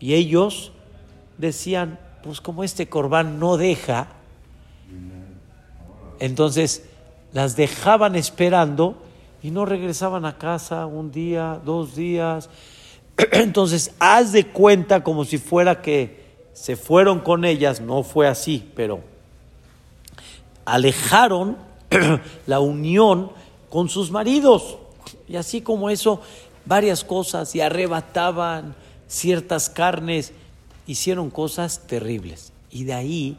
Y 0.00 0.14
ellos 0.14 0.72
decían, 1.36 2.00
pues 2.24 2.40
como 2.40 2.64
este 2.64 2.88
corbán 2.88 3.38
no 3.38 3.58
deja, 3.58 4.08
entonces 6.18 6.84
las 7.34 7.56
dejaban 7.56 8.16
esperando 8.16 8.96
y 9.42 9.50
no 9.50 9.66
regresaban 9.66 10.24
a 10.24 10.38
casa 10.38 10.86
un 10.86 11.12
día, 11.12 11.60
dos 11.62 11.94
días. 11.94 12.48
Entonces, 13.32 13.92
haz 13.98 14.32
de 14.32 14.46
cuenta 14.46 15.02
como 15.02 15.24
si 15.24 15.36
fuera 15.36 15.82
que 15.82 16.22
se 16.52 16.76
fueron 16.76 17.20
con 17.20 17.44
ellas, 17.44 17.80
no 17.80 18.02
fue 18.02 18.28
así, 18.28 18.70
pero 18.74 19.00
alejaron 20.64 21.71
la 22.46 22.60
unión 22.60 23.30
con 23.70 23.88
sus 23.88 24.10
maridos. 24.10 24.78
Y 25.28 25.36
así 25.36 25.60
como 25.60 25.90
eso, 25.90 26.20
varias 26.64 27.04
cosas, 27.04 27.54
y 27.54 27.60
arrebataban 27.60 28.74
ciertas 29.08 29.70
carnes, 29.70 30.32
hicieron 30.86 31.30
cosas 31.30 31.86
terribles. 31.86 32.52
Y 32.70 32.84
de 32.84 32.94
ahí 32.94 33.36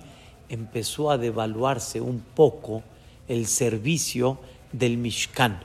empezó 0.50 1.12
a 1.12 1.18
devaluarse 1.18 2.02
un 2.02 2.20
poco 2.20 2.84
el 3.28 3.48
servicio 3.48 4.40
del 4.72 4.98
Mishkan. 4.98 5.64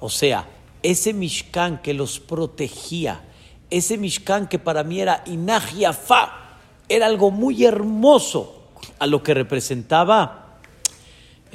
O 0.00 0.10
sea, 0.10 0.46
ese 0.82 1.12
Mishkan 1.12 1.80
que 1.80 1.94
los 1.94 2.20
protegía, 2.20 3.22
ese 3.70 3.96
Mishkan 3.96 4.48
que 4.48 4.58
para 4.58 4.84
mí 4.84 5.00
era 5.00 5.22
Inajiafá, 5.26 6.58
era 6.88 7.06
algo 7.06 7.30
muy 7.30 7.64
hermoso 7.64 8.70
a 8.98 9.06
lo 9.06 9.22
que 9.22 9.34
representaba, 9.34 10.43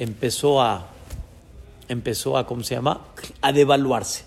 empezó 0.00 0.60
a, 0.60 0.88
empezó 1.88 2.36
a, 2.36 2.46
¿cómo 2.46 2.64
se 2.64 2.74
llama? 2.74 3.02
A 3.40 3.52
devaluarse. 3.52 4.24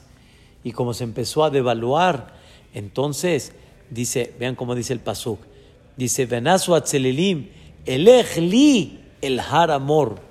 Y 0.64 0.72
como 0.72 0.94
se 0.94 1.04
empezó 1.04 1.44
a 1.44 1.50
devaluar, 1.50 2.34
entonces 2.74 3.52
dice, 3.90 4.34
vean 4.40 4.56
cómo 4.56 4.76
dice 4.76 4.94
el 4.94 5.00
pasuk, 5.00 5.40
dice, 5.98 6.26
Venasu 6.26 6.76
atzelelim, 6.76 7.50
elech 7.86 8.38
li 8.38 9.02
el 9.22 9.40
har 9.42 9.72
amor. 9.72 10.22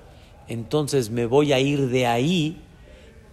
Entonces 0.47 1.11
me 1.11 1.27
voy 1.27 1.53
a 1.53 1.59
ir 1.59 1.89
de 1.89 2.07
ahí 2.07 2.57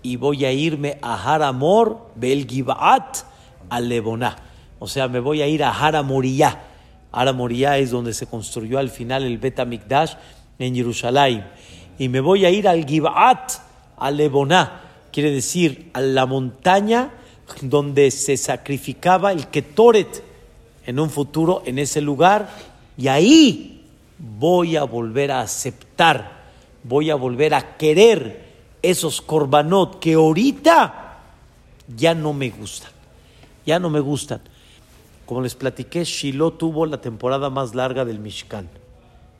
y 0.03 0.17
voy 0.17 0.45
a 0.45 0.53
irme 0.53 0.99
a 1.03 1.15
Har 1.15 1.43
Amor, 1.43 2.11
Bel 2.15 2.47
Gibaat, 2.47 3.19
a 3.69 3.81
Leboná. 3.81 4.37
O 4.79 4.89
sea, 4.89 5.09
me 5.09 5.21
voy 5.21 5.43
a 5.43 5.47
ir 5.47 5.63
a 5.63 5.71
Har 5.71 5.97
Amoriyá. 5.97 6.67
Ara 7.13 7.33
Moria 7.33 7.77
es 7.77 7.91
donde 7.91 8.15
se 8.15 8.27
construyó 8.27 8.79
al 8.79 8.89
final 8.89 9.25
el 9.25 9.39
Bet 9.39 9.59
Amikdash 9.59 10.15
en 10.59 10.75
Jerusalén. 10.75 11.45
Y 12.01 12.09
me 12.09 12.21
voy 12.21 12.47
a 12.47 12.51
ir 12.51 12.67
al 12.67 12.87
Givat, 12.87 13.53
al 13.99 14.17
Leboná, 14.17 14.81
quiere 15.13 15.31
decir 15.31 15.91
a 15.93 16.01
la 16.01 16.25
montaña 16.25 17.11
donde 17.61 18.11
se 18.11 18.39
sacrificaba 18.39 19.33
el 19.33 19.49
Ketoret 19.49 20.25
en 20.87 20.99
un 20.99 21.11
futuro 21.11 21.63
en 21.67 21.79
ese 21.79 22.01
lugar. 22.01 22.49
Y 22.97 23.09
ahí 23.09 23.85
voy 24.19 24.79
a 24.79 24.85
volver 24.85 25.31
a 25.31 25.43
aceptar, 25.43 26.41
voy 26.85 27.11
a 27.11 27.17
volver 27.17 27.53
a 27.53 27.77
querer 27.77 28.47
esos 28.81 29.21
korbanot 29.21 30.01
que 30.01 30.15
ahorita 30.15 31.19
ya 31.95 32.15
no 32.15 32.33
me 32.33 32.49
gustan. 32.49 32.93
Ya 33.67 33.79
no 33.79 33.91
me 33.91 34.01
gustan. 34.01 34.41
Como 35.27 35.43
les 35.43 35.55
platiqué, 35.55 36.05
Shiloh 36.05 36.53
tuvo 36.53 36.87
la 36.87 37.03
temporada 37.03 37.51
más 37.51 37.75
larga 37.75 38.07
del 38.07 38.21
Mishkan. 38.21 38.71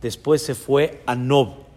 Después 0.03 0.43
se 0.43 0.55
fue 0.55 1.03
a 1.07 1.15
Nob. 1.15 1.70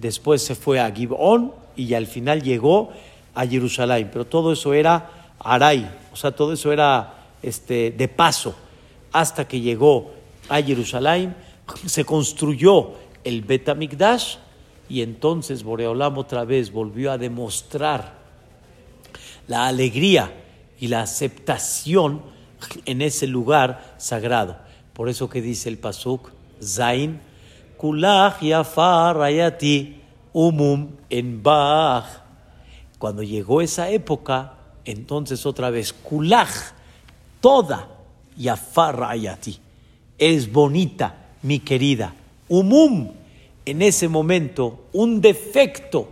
Después 0.00 0.42
se 0.42 0.54
fue 0.54 0.80
a 0.80 0.90
Gibón 0.90 1.52
y 1.76 1.94
al 1.94 2.06
final 2.06 2.42
llegó 2.42 2.90
a 3.34 3.46
Jerusalén. 3.46 4.10
Pero 4.12 4.26
todo 4.26 4.52
eso 4.52 4.74
era 4.74 5.32
Aray, 5.38 5.88
o 6.12 6.16
sea, 6.16 6.32
todo 6.32 6.52
eso 6.52 6.72
era 6.72 7.14
este, 7.42 7.90
de 7.90 8.08
paso. 8.08 8.54
Hasta 9.12 9.46
que 9.46 9.60
llegó 9.60 10.12
a 10.48 10.62
Jerusalén, 10.62 11.34
se 11.86 12.04
construyó 12.04 12.92
el 13.24 13.42
Bet 13.42 13.68
HaMikdash 13.68 14.36
y 14.88 15.02
entonces 15.02 15.62
Boreolam 15.62 16.18
otra 16.18 16.44
vez 16.44 16.72
volvió 16.72 17.12
a 17.12 17.18
demostrar 17.18 18.14
la 19.46 19.66
alegría 19.66 20.32
y 20.80 20.88
la 20.88 21.02
aceptación 21.02 22.22
en 22.84 23.02
ese 23.02 23.26
lugar 23.26 23.94
sagrado. 23.98 24.56
Por 24.92 25.08
eso 25.08 25.28
que 25.28 25.42
dice 25.42 25.68
el 25.68 25.78
Pasuk, 25.78 26.30
Zain, 26.62 27.20
Kulach 27.78 28.42
Yafar 28.42 29.16
Rayati 29.16 29.96
Umum 30.34 30.88
en 31.08 31.42
Bach. 31.42 32.04
Cuando 32.98 33.22
llegó 33.22 33.62
esa 33.62 33.88
época, 33.90 34.54
entonces 34.84 35.46
otra 35.46 35.70
vez, 35.70 35.92
Kulach, 35.92 36.72
toda 37.40 37.88
Yafar 38.36 38.98
Rayati. 38.98 39.58
Es 40.18 40.52
bonita, 40.52 41.14
mi 41.42 41.60
querida. 41.60 42.14
Umum, 42.48 43.12
en 43.64 43.82
ese 43.82 44.08
momento, 44.08 44.86
un 44.92 45.20
defecto 45.20 46.08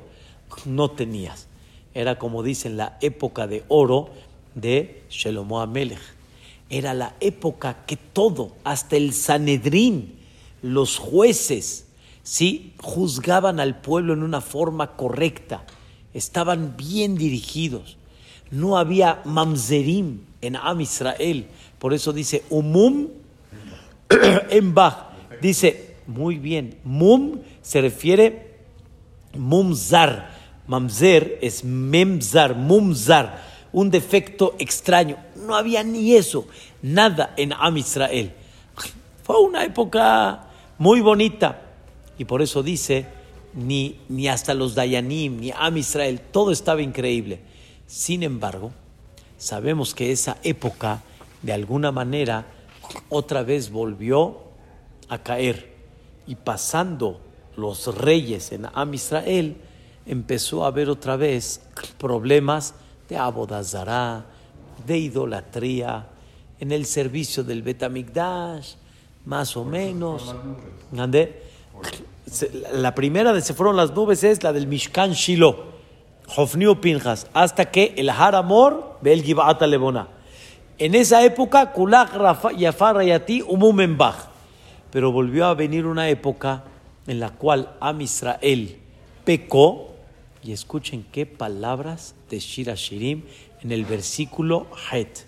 no 0.65 0.93
tenías. 0.93 1.49
Era 1.93 2.19
como 2.19 2.43
dicen 2.43 2.77
la 2.79 2.97
época 3.01 3.47
de 3.47 3.65
oro 3.69 4.11
de 4.55 5.03
Shelomo 5.11 5.61
Amelech 5.61 6.17
era 6.69 6.95
la 6.95 7.15
época 7.21 7.85
que 7.87 7.97
todo, 7.97 8.53
hasta 8.65 8.97
el 8.97 9.13
Sanedrín, 9.13 10.17
los 10.63 10.99
jueces, 10.99 11.87
¿sí? 12.23 12.75
juzgaban 12.81 13.61
al 13.61 13.81
pueblo 13.81 14.13
en 14.13 14.23
una 14.23 14.41
forma 14.41 14.97
correcta, 14.97 15.65
estaban 16.15 16.77
bien 16.77 17.17
dirigidos. 17.17 17.97
No 18.51 18.79
había 18.79 19.23
mamzerim 19.25 20.21
en 20.41 20.57
Am 20.57 20.81
Israel. 20.81 21.49
Por 21.79 21.93
eso 21.95 22.13
dice 22.13 22.45
umum 22.49 23.09
en 24.51 24.75
Bach. 24.75 25.11
Dice, 25.41 25.97
muy 26.07 26.39
bien, 26.39 26.79
mum 26.85 27.41
se 27.61 27.81
refiere 27.81 28.57
mumzar. 29.35 30.37
Mamzer 30.67 31.39
es 31.43 31.63
memzar, 31.63 32.57
mumzar, 32.57 33.45
un 33.73 33.91
defecto 33.91 34.57
extraño 34.59 35.17
no 35.47 35.55
había 35.55 35.83
ni 35.83 36.15
eso, 36.15 36.47
nada 36.83 37.33
en 37.37 37.53
Am 37.53 37.77
Israel. 37.77 38.33
Fue 39.23 39.41
una 39.41 39.65
época 39.65 40.46
muy 40.79 41.01
bonita 41.01 41.63
y 42.19 42.25
por 42.25 42.43
eso 42.43 42.63
dice, 42.63 43.07
ni, 43.55 44.01
ni 44.09 44.29
hasta 44.29 44.55
los 44.55 44.75
Dayanim, 44.75 45.41
ni 45.41 45.51
Am 45.51 45.77
Israel, 45.77 46.21
todo 46.31 46.53
estaba 46.53 46.83
increíble. 46.83 47.41
Sin 47.87 48.23
embargo, 48.23 48.73
sabemos 49.39 49.95
que 49.95 50.13
esa 50.13 50.39
época, 50.43 51.03
de 51.43 51.53
alguna 51.53 51.93
manera, 51.93 52.47
otra 53.09 53.43
vez 53.43 53.71
volvió 53.71 54.41
a 55.09 55.19
caer 55.23 55.75
y 56.27 56.35
pasando 56.35 57.21
los 57.57 57.95
reyes 57.97 58.53
en 58.53 58.67
Am 58.73 58.95
Israel, 58.95 59.57
empezó 60.05 60.65
a 60.65 60.69
haber 60.69 60.89
otra 60.89 61.17
vez 61.17 61.61
problemas 61.99 62.75
de 63.09 63.17
Abodazará, 63.17 64.27
de 64.87 64.99
idolatría, 64.99 66.09
en 66.59 66.73
el 66.73 66.87
servicio 66.87 67.45
del 67.45 67.63
Betamigdash, 67.63 68.75
más 69.27 69.57
o 69.57 69.65
menos. 69.65 70.35
La 72.73 72.95
primera 72.95 73.33
de 73.33 73.43
se 73.43 73.53
fueron 73.53 73.77
las 73.77 73.95
nubes 73.95 74.25
es 74.25 74.43
la 74.43 74.53
del 74.53 74.67
Mishkan 74.67 75.13
Shiloh, 75.13 75.77
Hofniu 76.35 76.81
Pinjas, 76.81 77.27
hasta 77.35 77.71
que 77.71 77.95
el 77.97 78.09
Haramor 78.09 78.99
ve 79.03 79.13
el 79.13 79.71
Lebona. 79.71 80.09
En 80.79 80.95
esa 80.95 81.25
época, 81.25 81.73
Kulak 81.73 82.13
Yafar 82.57 82.97
Rayati. 82.97 83.43
Pero 84.91 85.13
volvió 85.13 85.47
a 85.47 85.55
venir 85.55 85.87
una 85.87 86.09
época 86.09 86.65
en 87.07 87.21
la 87.21 87.31
cual 87.31 87.77
Am 87.81 88.01
Israel 88.01 88.79
pecó, 89.25 89.95
y 90.43 90.53
escuchen 90.53 91.05
qué 91.11 91.27
palabras 91.27 92.15
de 92.31 92.39
Shira 92.39 92.75
Shirim 92.75 93.23
en 93.63 93.73
el 93.73 93.85
versículo 93.85 94.69
Het. 94.93 95.27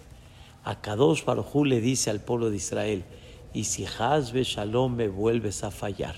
A 0.65 0.81
Kadosh 0.81 1.25
Baruj 1.25 1.65
le 1.65 1.81
dice 1.81 2.11
al 2.11 2.21
pueblo 2.21 2.51
de 2.51 2.57
Israel, 2.57 3.05
y 3.53 3.65
si 3.65 3.85
Hazbe 3.87 4.45
Shalom 4.45 4.95
me 4.95 5.09
vuelves 5.09 5.65
a 5.65 5.71
fallar, 5.71 6.15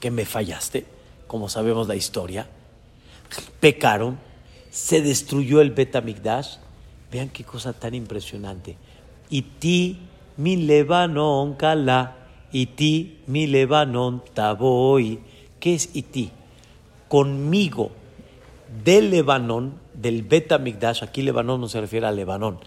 que 0.00 0.10
me 0.10 0.24
fallaste, 0.24 0.86
como 1.26 1.48
sabemos 1.48 1.86
la 1.86 1.96
historia, 1.96 2.48
pecaron, 3.60 4.18
se 4.70 5.02
destruyó 5.02 5.60
el 5.60 5.70
Betamigdash, 5.70 6.56
vean 7.12 7.28
qué 7.28 7.44
cosa 7.44 7.72
tan 7.72 7.94
impresionante. 7.94 8.76
Y 9.28 9.42
ti, 9.42 9.98
mi 10.36 10.56
Lebanon, 10.56 11.54
Kala, 11.54 12.16
y 12.52 12.66
ti, 12.66 13.18
mi 13.26 13.46
Lebanon, 13.46 14.22
Taboy. 14.34 15.20
¿Qué 15.60 15.74
es 15.74 15.88
ti? 15.88 16.30
Conmigo 17.08 17.90
del 18.84 19.10
Lebanón, 19.10 19.74
del 19.94 20.22
Bet 20.22 20.52
aquí 20.52 21.22
Lebanón 21.22 21.60
no 21.60 21.68
se 21.68 21.80
refiere 21.80 22.06
al 22.06 22.16
Lebanón, 22.16 22.60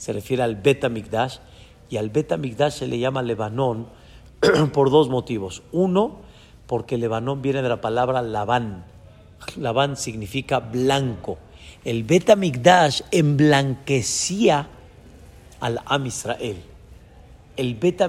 se 0.00 0.14
refiere 0.14 0.42
al 0.42 0.56
Bet 0.56 0.82
y 1.90 1.98
al 1.98 2.08
Bet 2.08 2.32
se 2.70 2.86
le 2.86 2.98
llama 2.98 3.20
Lebanón 3.20 3.86
por 4.72 4.90
dos 4.90 5.10
motivos. 5.10 5.62
Uno, 5.72 6.20
porque 6.66 6.96
Lebanón 6.96 7.42
viene 7.42 7.60
de 7.60 7.68
la 7.68 7.82
palabra 7.82 8.22
Labán. 8.22 8.86
Labán 9.58 9.98
significa 9.98 10.60
blanco. 10.60 11.36
El 11.84 12.04
Bet 12.04 12.30
emblanquecía 13.10 14.68
al 15.60 15.82
Am 15.84 16.06
Israel. 16.06 16.62
El 17.58 17.74
Bet 17.74 18.00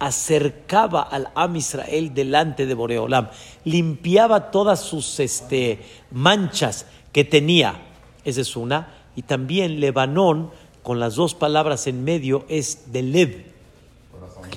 acercaba 0.00 1.02
al 1.02 1.28
Am 1.36 1.54
Israel 1.54 2.12
delante 2.12 2.66
de 2.66 2.74
Boreolam, 2.74 3.28
limpiaba 3.62 4.50
todas 4.50 4.80
sus 4.80 5.20
este, 5.20 5.80
manchas 6.10 6.86
que 7.12 7.22
tenía. 7.22 7.82
Esa 8.24 8.40
es 8.40 8.56
una. 8.56 8.94
Y 9.14 9.22
también 9.22 9.80
Lebanón, 9.80 10.50
con 10.82 11.00
las 11.00 11.14
dos 11.14 11.34
palabras 11.34 11.86
en 11.86 12.04
medio, 12.04 12.44
es 12.48 12.92
de 12.92 13.02
lev, 13.02 13.44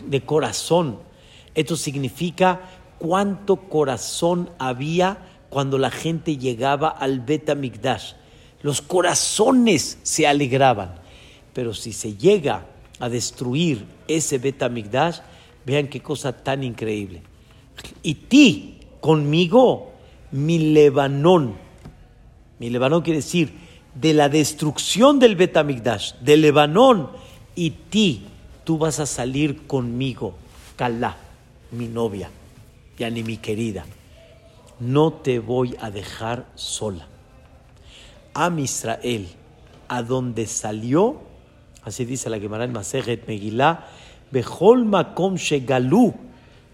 de 0.06 0.22
corazón. 0.22 1.00
Esto 1.56 1.76
significa 1.76 2.62
cuánto 2.98 3.58
corazón 3.58 4.50
había 4.58 5.18
cuando 5.50 5.78
la 5.78 5.92
gente 5.92 6.38
llegaba 6.38 6.90
al 6.90 7.20
Bet 7.20 7.50
Los 8.62 8.82
corazones 8.82 9.98
se 10.04 10.28
alegraban. 10.28 10.96
Pero 11.54 11.74
si 11.74 11.92
se 11.92 12.16
llega 12.16 12.66
a 13.00 13.10
destruir 13.10 13.86
ese 14.08 14.38
Bet 14.38 14.64
Vean 15.66 15.88
qué 15.90 16.02
cosa 16.02 16.32
tan 16.32 16.64
increíble. 16.64 17.22
Y 18.02 18.16
ti, 18.16 18.80
conmigo, 19.00 19.92
mi 20.32 20.74
Lebanón. 20.74 21.56
Mi 22.60 22.70
Lebanón 22.70 23.02
quiere 23.02 23.18
decir 23.18 23.54
de 23.96 24.14
la 24.14 24.30
destrucción 24.30 25.20
del 25.20 25.36
Betamigdash, 25.36 26.14
de 26.22 26.38
Lebanón. 26.38 27.10
Y 27.56 27.72
ti, 27.72 28.26
tú 28.64 28.78
vas 28.78 29.00
a 29.00 29.06
salir 29.06 29.68
conmigo, 29.68 30.34
Calá, 30.76 31.18
mi 31.72 31.88
novia, 31.88 32.30
ya 32.98 33.10
ni 33.10 33.24
mi 33.24 33.38
querida. 33.38 33.86
No 34.80 35.14
te 35.14 35.40
voy 35.40 35.76
a 35.80 35.92
dejar 35.92 36.46
sola. 36.56 37.08
A 38.34 38.50
Israel, 38.58 39.28
a 39.88 40.02
donde 40.02 40.48
salió, 40.48 41.22
así 41.84 42.06
dice 42.06 42.30
la 42.30 42.40
Gemara 42.40 42.64
en 42.64 42.72
Masejet 42.72 43.28
Megillah, 43.28 43.88
Bejol 44.32 44.86
Makom 44.86 45.36
Shegalú, 45.36 46.14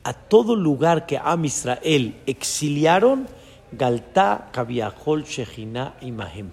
a 0.04 0.14
todo 0.14 0.56
lugar 0.56 1.06
que 1.06 1.18
Am 1.18 1.44
Israel 1.44 2.16
exiliaron, 2.28 3.28
Galta 3.72 4.50
Kaviahol 4.54 5.26
Shechina 5.26 5.96
Imahem. 6.02 6.52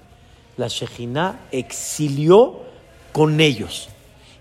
La 0.57 0.69
Shechina 0.69 1.41
exilió 1.51 2.61
con 3.13 3.41
ellos. 3.41 3.89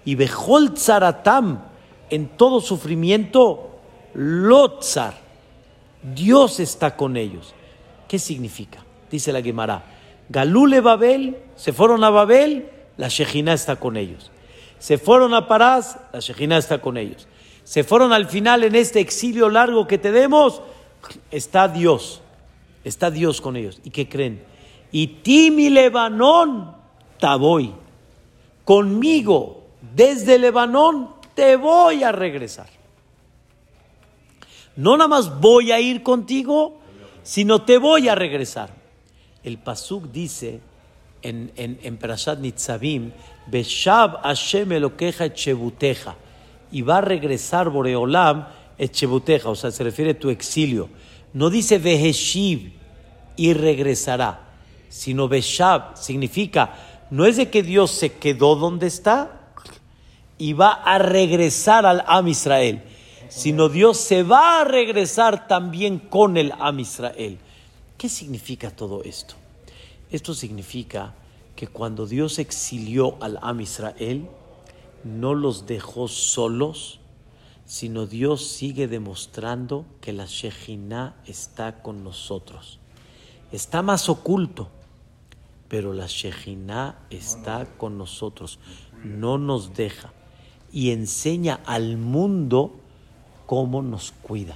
Y 0.05 0.15
Bejol 0.15 0.73
Tzaratam, 0.73 1.63
en 2.09 2.27
todo 2.29 2.61
sufrimiento, 2.61 3.69
Lotzar, 4.13 5.15
Dios 6.03 6.59
está 6.59 6.95
con 6.95 7.17
ellos. 7.17 7.53
¿Qué 8.07 8.19
significa? 8.19 8.79
Dice 9.09 9.31
la 9.31 9.41
Gemara. 9.41 9.83
Galule 10.29 10.81
Babel, 10.81 11.37
se 11.55 11.73
fueron 11.73 12.03
a 12.03 12.09
Babel, 12.09 12.69
la 12.97 13.07
Shejina 13.07 13.53
está 13.53 13.77
con 13.77 13.97
ellos. 13.97 14.31
Se 14.79 14.97
fueron 14.97 15.33
a 15.33 15.47
Parás, 15.47 15.97
la 16.11 16.19
Shejina 16.19 16.57
está 16.57 16.79
con 16.79 16.97
ellos. 16.97 17.27
Se 17.63 17.83
fueron 17.83 18.11
al 18.11 18.27
final 18.27 18.63
en 18.63 18.75
este 18.75 18.99
exilio 18.99 19.49
largo 19.49 19.87
que 19.87 19.97
tenemos, 19.97 20.61
está 21.31 21.67
Dios. 21.67 22.21
Está 22.83 23.09
Dios 23.09 23.39
con 23.39 23.55
ellos. 23.55 23.79
¿Y 23.83 23.91
qué 23.91 24.09
creen? 24.09 24.43
Y 24.93 25.07
Timi 25.07 25.69
Lebanón, 25.69 26.73
Taboy. 27.19 27.73
Conmigo, 28.63 29.65
desde 29.93 30.39
Lebanón, 30.39 31.09
te 31.35 31.57
voy 31.57 32.03
a 32.03 32.13
regresar. 32.13 32.67
No 34.75 34.95
nada 34.95 35.07
más 35.07 35.41
voy 35.41 35.71
a 35.71 35.79
ir 35.79 36.01
contigo, 36.03 36.79
sino 37.23 37.63
te 37.63 37.77
voy 37.77 38.07
a 38.07 38.15
regresar. 38.15 38.69
El 39.43 39.57
Pasuk 39.57 40.11
dice 40.11 40.61
en, 41.21 41.51
en, 41.55 41.79
en 41.83 41.97
Perashat 41.97 42.39
Nitzavim, 42.39 43.11
Beshab 43.47 44.21
Hashem 44.21 44.71
Elokeja 44.71 45.25
Echebuteja, 45.25 46.15
y 46.71 46.81
va 46.81 46.97
a 46.97 47.01
regresar 47.01 47.69
Boreolam 47.69 48.47
Echebuteja, 48.77 49.49
o 49.49 49.55
sea, 49.55 49.71
se 49.71 49.83
refiere 49.83 50.11
a 50.11 50.19
tu 50.19 50.29
exilio. 50.29 50.89
No 51.33 51.49
dice 51.49 51.77
Veheshiv 51.77 52.73
y 53.35 53.53
regresará, 53.53 54.42
sino 54.93 55.27
Beshab 55.27 55.97
significa, 55.97 57.05
no 57.09 57.25
es 57.25 57.37
de 57.37 57.49
que 57.49 57.63
Dios 57.63 57.91
se 57.91 58.13
quedó 58.13 58.55
donde 58.55 58.87
está 58.87 59.53
y 60.37 60.53
va 60.53 60.71
a 60.71 60.97
regresar 60.97 61.85
al 61.85 62.03
Am 62.07 62.27
Israel 62.27 62.83
sino 63.35 63.67
Dios 63.67 63.97
se 63.97 64.21
va 64.21 64.61
a 64.61 64.63
regresar 64.63 65.47
también 65.47 65.97
con 65.97 66.37
el 66.37 66.53
Am 66.59 66.79
Israel. 66.79 67.39
¿Qué 67.97 68.07
significa 68.07 68.69
todo 68.69 69.03
esto? 69.03 69.33
Esto 70.11 70.35
significa 70.35 71.15
que 71.55 71.67
cuando 71.67 72.05
Dios 72.05 72.37
exilió 72.37 73.17
al 73.21 73.39
Am 73.41 73.59
Israel, 73.61 74.29
no 75.03 75.33
los 75.33 75.65
dejó 75.65 76.07
solos, 76.07 76.99
sino 77.65 78.05
Dios 78.05 78.45
sigue 78.45 78.87
demostrando 78.87 79.85
que 79.99 80.13
la 80.13 80.25
Shejina 80.27 81.15
está 81.25 81.81
con 81.81 82.03
nosotros. 82.03 82.77
Está 83.51 83.81
más 83.81 84.09
oculto, 84.09 84.69
pero 85.73 85.91
la 85.91 86.05
Shejina 86.05 86.99
está 87.09 87.65
con 87.65 87.97
nosotros, 87.97 88.59
no 89.03 89.39
nos 89.39 89.73
deja 89.73 90.13
y 90.71 90.91
enseña 90.91 91.61
al 91.65 91.97
mundo 91.97 92.75
cómo 93.47 93.81
nos 93.81 94.11
cuida 94.11 94.55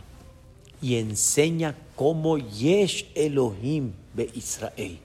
y 0.79 0.97
enseña 0.97 1.75
cómo 1.95 2.37
Yesh 2.37 3.09
Elohim 3.15 3.93
de 4.13 4.29
Israel. 4.35 4.99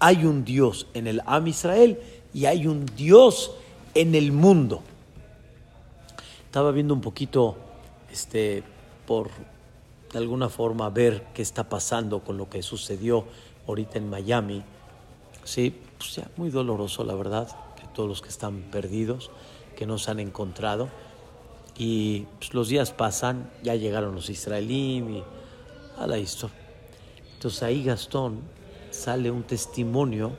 Hay 0.00 0.24
un 0.24 0.44
Dios 0.44 0.88
en 0.92 1.06
el 1.06 1.22
Am 1.24 1.46
Israel 1.46 2.00
y 2.34 2.46
hay 2.46 2.66
un 2.66 2.84
Dios 2.96 3.52
en 3.94 4.16
el 4.16 4.32
mundo. 4.32 4.82
Estaba 6.46 6.72
viendo 6.72 6.94
un 6.94 7.00
poquito, 7.00 7.56
este, 8.10 8.64
por 9.06 9.30
de 10.12 10.18
alguna 10.18 10.48
forma 10.48 10.90
ver 10.90 11.26
qué 11.32 11.42
está 11.42 11.68
pasando 11.68 12.24
con 12.24 12.36
lo 12.36 12.50
que 12.50 12.60
sucedió 12.60 13.24
ahorita 13.68 13.98
en 13.98 14.10
Miami. 14.10 14.64
Sí, 15.48 15.74
pues 15.96 16.20
muy 16.36 16.50
doloroso 16.50 17.04
la 17.04 17.14
verdad, 17.14 17.48
que 17.74 17.86
todos 17.94 18.06
los 18.06 18.20
que 18.20 18.28
están 18.28 18.64
perdidos, 18.70 19.30
que 19.78 19.86
no 19.86 19.96
se 19.96 20.10
han 20.10 20.20
encontrado. 20.20 20.90
Y 21.74 22.26
pues, 22.38 22.52
los 22.52 22.68
días 22.68 22.92
pasan, 22.92 23.50
ya 23.62 23.74
llegaron 23.74 24.14
los 24.14 24.28
israelíes 24.28 25.24
a 25.96 26.06
la 26.06 26.18
historia. 26.18 26.54
Entonces 27.32 27.62
ahí 27.62 27.82
Gastón 27.82 28.42
sale 28.90 29.30
un 29.30 29.42
testimonio 29.42 30.32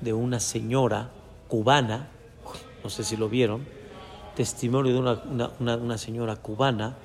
de 0.00 0.12
una 0.12 0.40
señora 0.40 1.12
cubana, 1.46 2.08
no 2.82 2.90
sé 2.90 3.04
si 3.04 3.16
lo 3.16 3.28
vieron, 3.28 3.64
testimonio 4.34 4.92
de 4.92 4.98
una, 4.98 5.50
una, 5.60 5.76
una 5.76 5.98
señora 5.98 6.34
cubana, 6.34 6.96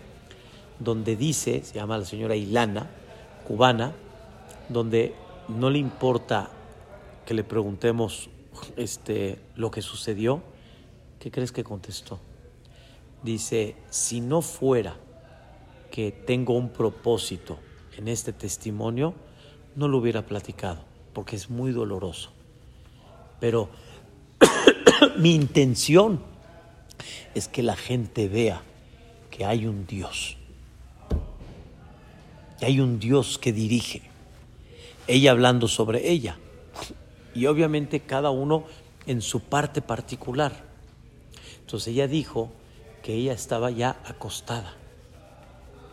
donde 0.79 1.15
dice, 1.15 1.63
se 1.63 1.75
llama 1.75 1.99
la 1.99 2.05
señora 2.05 2.35
Ilana, 2.35 2.89
cubana, 3.47 3.93
donde 4.69 5.13
no 5.49 5.69
le 5.69 5.77
importa 5.77 6.49
que 7.25 7.33
le 7.33 7.43
preguntemos 7.43 8.29
este, 8.75 9.39
lo 9.55 9.71
que 9.71 9.81
sucedió, 9.81 10.41
¿qué 11.19 11.31
crees 11.31 11.51
que 11.51 11.63
contestó? 11.63 12.19
dice, 13.23 13.75
si 13.89 14.21
no 14.21 14.41
fuera 14.41 14.95
que 15.89 16.11
tengo 16.11 16.53
un 16.55 16.69
propósito 16.69 17.59
en 17.97 18.07
este 18.07 18.33
testimonio, 18.33 19.13
no 19.75 19.87
lo 19.87 19.97
hubiera 19.97 20.25
platicado, 20.25 20.83
porque 21.13 21.35
es 21.35 21.49
muy 21.49 21.71
doloroso. 21.71 22.31
Pero 23.39 23.69
mi 25.17 25.35
intención 25.35 26.21
es 27.35 27.47
que 27.47 27.63
la 27.63 27.75
gente 27.75 28.27
vea 28.27 28.61
que 29.29 29.45
hay 29.45 29.65
un 29.65 29.85
Dios, 29.85 30.37
que 32.59 32.65
hay 32.65 32.79
un 32.79 32.99
Dios 32.99 33.37
que 33.37 33.51
dirige, 33.51 34.01
ella 35.07 35.31
hablando 35.31 35.67
sobre 35.67 36.09
ella, 36.09 36.37
y 37.33 37.45
obviamente 37.45 38.01
cada 38.01 38.29
uno 38.29 38.65
en 39.05 39.21
su 39.21 39.41
parte 39.41 39.81
particular. 39.81 40.51
Entonces 41.61 41.89
ella 41.89 42.07
dijo, 42.07 42.51
que 43.01 43.13
ella 43.13 43.33
estaba 43.33 43.71
ya 43.71 43.97
acostada, 44.05 44.73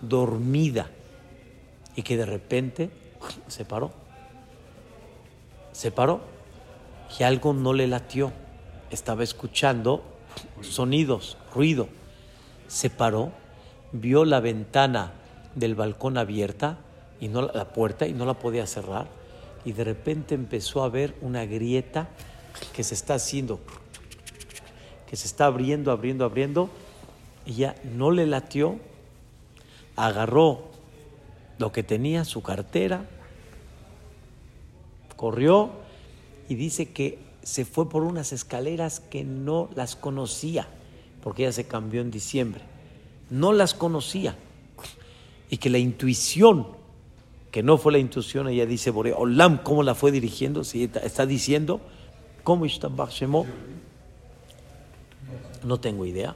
dormida, 0.01 0.91
y 1.97 2.03
que 2.03 2.17
de 2.17 2.27
repente 2.27 2.91
se 3.49 3.65
paró. 3.65 3.91
Se 5.73 5.91
paró, 5.91 6.21
que 7.17 7.25
algo 7.25 7.53
no 7.53 7.73
le 7.73 7.87
latió. 7.87 8.33
Estaba 8.91 9.23
escuchando 9.23 10.03
sonidos, 10.61 11.37
ruido. 11.55 11.89
Se 12.69 12.91
paró, 12.91 13.33
vio 13.93 14.25
la 14.25 14.41
ventana 14.41 15.13
del 15.55 15.75
balcón 15.75 16.19
abierta 16.19 16.79
y 17.21 17.29
no 17.29 17.43
la 17.43 17.73
puerta 17.73 18.07
y 18.07 18.13
no 18.13 18.27
la 18.27 18.35
podía 18.35 18.67
cerrar 18.67 19.18
y 19.65 19.73
de 19.73 19.85
repente 19.85 20.35
empezó 20.35 20.83
a 20.83 20.89
ver 20.89 21.15
una 21.21 21.45
grieta 21.47 22.09
que 22.73 22.85
se 22.85 22.95
está 22.95 23.15
haciendo, 23.15 23.61
que 25.09 25.17
se 25.17 25.27
está 25.27 25.47
abriendo, 25.47 25.93
abriendo, 25.93 26.25
abriendo 26.25 26.71
ya 27.59 27.75
no 27.83 28.11
le 28.11 28.27
latió, 28.27 28.79
agarró 29.97 30.69
lo 31.59 31.73
que 31.73 31.83
tenía, 31.83 32.25
su 32.25 32.43
cartera, 32.43 33.09
corrió 35.17 35.71
y 36.49 36.55
dice 36.55 36.93
que 36.93 37.19
se 37.43 37.65
fue 37.65 37.89
por 37.89 38.05
unas 38.05 38.33
escaleras 38.33 39.01
que 39.01 39.25
no 39.25 39.69
las 39.75 39.97
conocía, 39.97 40.69
porque 41.23 41.43
ella 41.43 41.53
se 41.53 41.67
cambió 41.67 42.01
en 42.01 42.11
diciembre, 42.11 42.63
no 43.31 43.53
las 43.53 43.75
conocía. 43.75 44.37
Y 45.51 45.57
que 45.57 45.71
la 45.71 45.79
intuición, 45.79 46.69
que 47.51 47.63
no 47.63 47.79
fue 47.79 47.93
la 47.93 47.99
intuición, 47.99 48.49
ella 48.49 48.67
dice, 48.67 48.91
Olam, 48.91 49.59
¿cómo 49.63 49.83
la 49.83 49.95
fue 49.95 50.11
dirigiendo? 50.11 50.65
Si 50.65 50.91
está 51.03 51.27
diciendo, 51.27 51.81
¿cómo 52.45 52.67
está 52.67 52.89
No 55.65 55.81
tengo 55.81 56.05
idea 56.05 56.35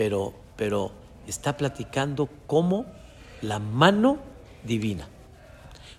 pero, 0.00 0.32
pero 0.56 0.92
está 1.26 1.58
platicando 1.58 2.26
como 2.46 2.86
la 3.42 3.58
mano 3.58 4.16
divina. 4.64 5.06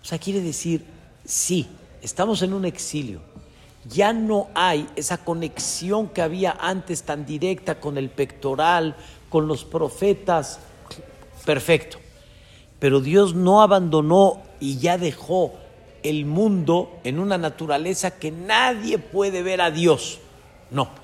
O 0.01 0.05
sea, 0.05 0.17
quiere 0.17 0.41
decir, 0.41 0.83
sí, 1.23 1.67
estamos 2.01 2.41
en 2.41 2.53
un 2.53 2.65
exilio. 2.65 3.21
Ya 3.87 4.11
no 4.11 4.47
hay 4.55 4.87
esa 4.95 5.23
conexión 5.23 6.09
que 6.09 6.23
había 6.23 6.57
antes 6.59 7.03
tan 7.03 7.27
directa 7.27 7.79
con 7.79 7.95
el 7.97 8.09
pectoral, 8.09 8.95
con 9.29 9.47
los 9.47 9.65
profetas. 9.65 10.59
Perfecto. 11.45 11.99
Pero 12.81 12.99
Dios 12.99 13.33
no 13.33 13.61
abandonó 13.61 14.41
y 14.59 14.77
ya 14.79 14.97
dejó 14.97 15.53
el 16.03 16.25
mundo 16.25 16.99
en 17.05 17.17
una 17.19 17.37
naturaleza 17.37 18.19
que 18.19 18.31
nadie 18.31 18.97
puede 18.97 19.41
ver 19.41 19.61
a 19.61 19.71
Dios. 19.71 20.19
No 20.69 20.99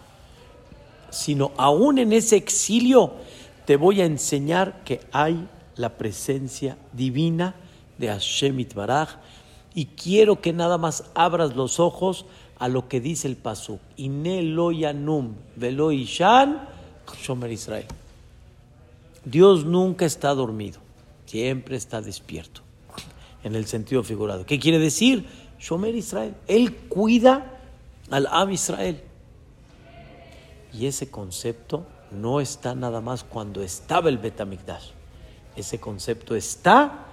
sino 1.09 1.51
aún 1.57 1.97
en 1.97 2.13
ese 2.13 2.35
exilio 2.35 3.13
te 3.65 3.75
voy 3.75 4.01
a 4.01 4.05
enseñar 4.05 4.83
que 4.83 5.01
hay 5.11 5.47
la 5.75 5.97
presencia 5.97 6.77
divina 6.93 7.55
de 7.97 8.07
Hashem 8.07 8.59
Itbaraj 8.59 9.17
y 9.73 9.85
quiero 9.87 10.41
que 10.41 10.53
nada 10.53 10.77
más 10.77 11.05
abras 11.13 11.55
los 11.55 11.79
ojos 11.79 12.25
a 12.59 12.67
lo 12.67 12.87
que 12.87 12.99
dice 13.01 13.27
el 13.27 13.35
Pasuk. 13.35 13.79
Yanum 13.97 15.33
velo 15.55 15.91
Israel. 15.91 16.57
Dios 19.25 19.65
nunca 19.65 20.05
está 20.05 20.33
dormido, 20.33 20.79
siempre 21.27 21.75
está 21.75 22.01
despierto, 22.01 22.61
en 23.43 23.55
el 23.55 23.67
sentido 23.67 24.03
figurado. 24.03 24.45
¿Qué 24.45 24.59
quiere 24.59 24.79
decir? 24.79 25.27
Shomer 25.59 25.93
Israel. 25.93 26.33
Él 26.47 26.73
cuida 26.73 27.59
al 28.09 28.27
Am 28.31 28.51
Israel. 28.51 29.03
Y 30.73 30.85
ese 30.85 31.11
concepto 31.11 31.85
no 32.11 32.39
está 32.39 32.75
nada 32.75 33.01
más 33.01 33.23
cuando 33.23 33.61
estaba 33.61 34.09
el 34.09 34.17
Betamigdash. 34.17 34.91
Ese 35.55 35.79
concepto 35.79 36.35
está 36.35 37.05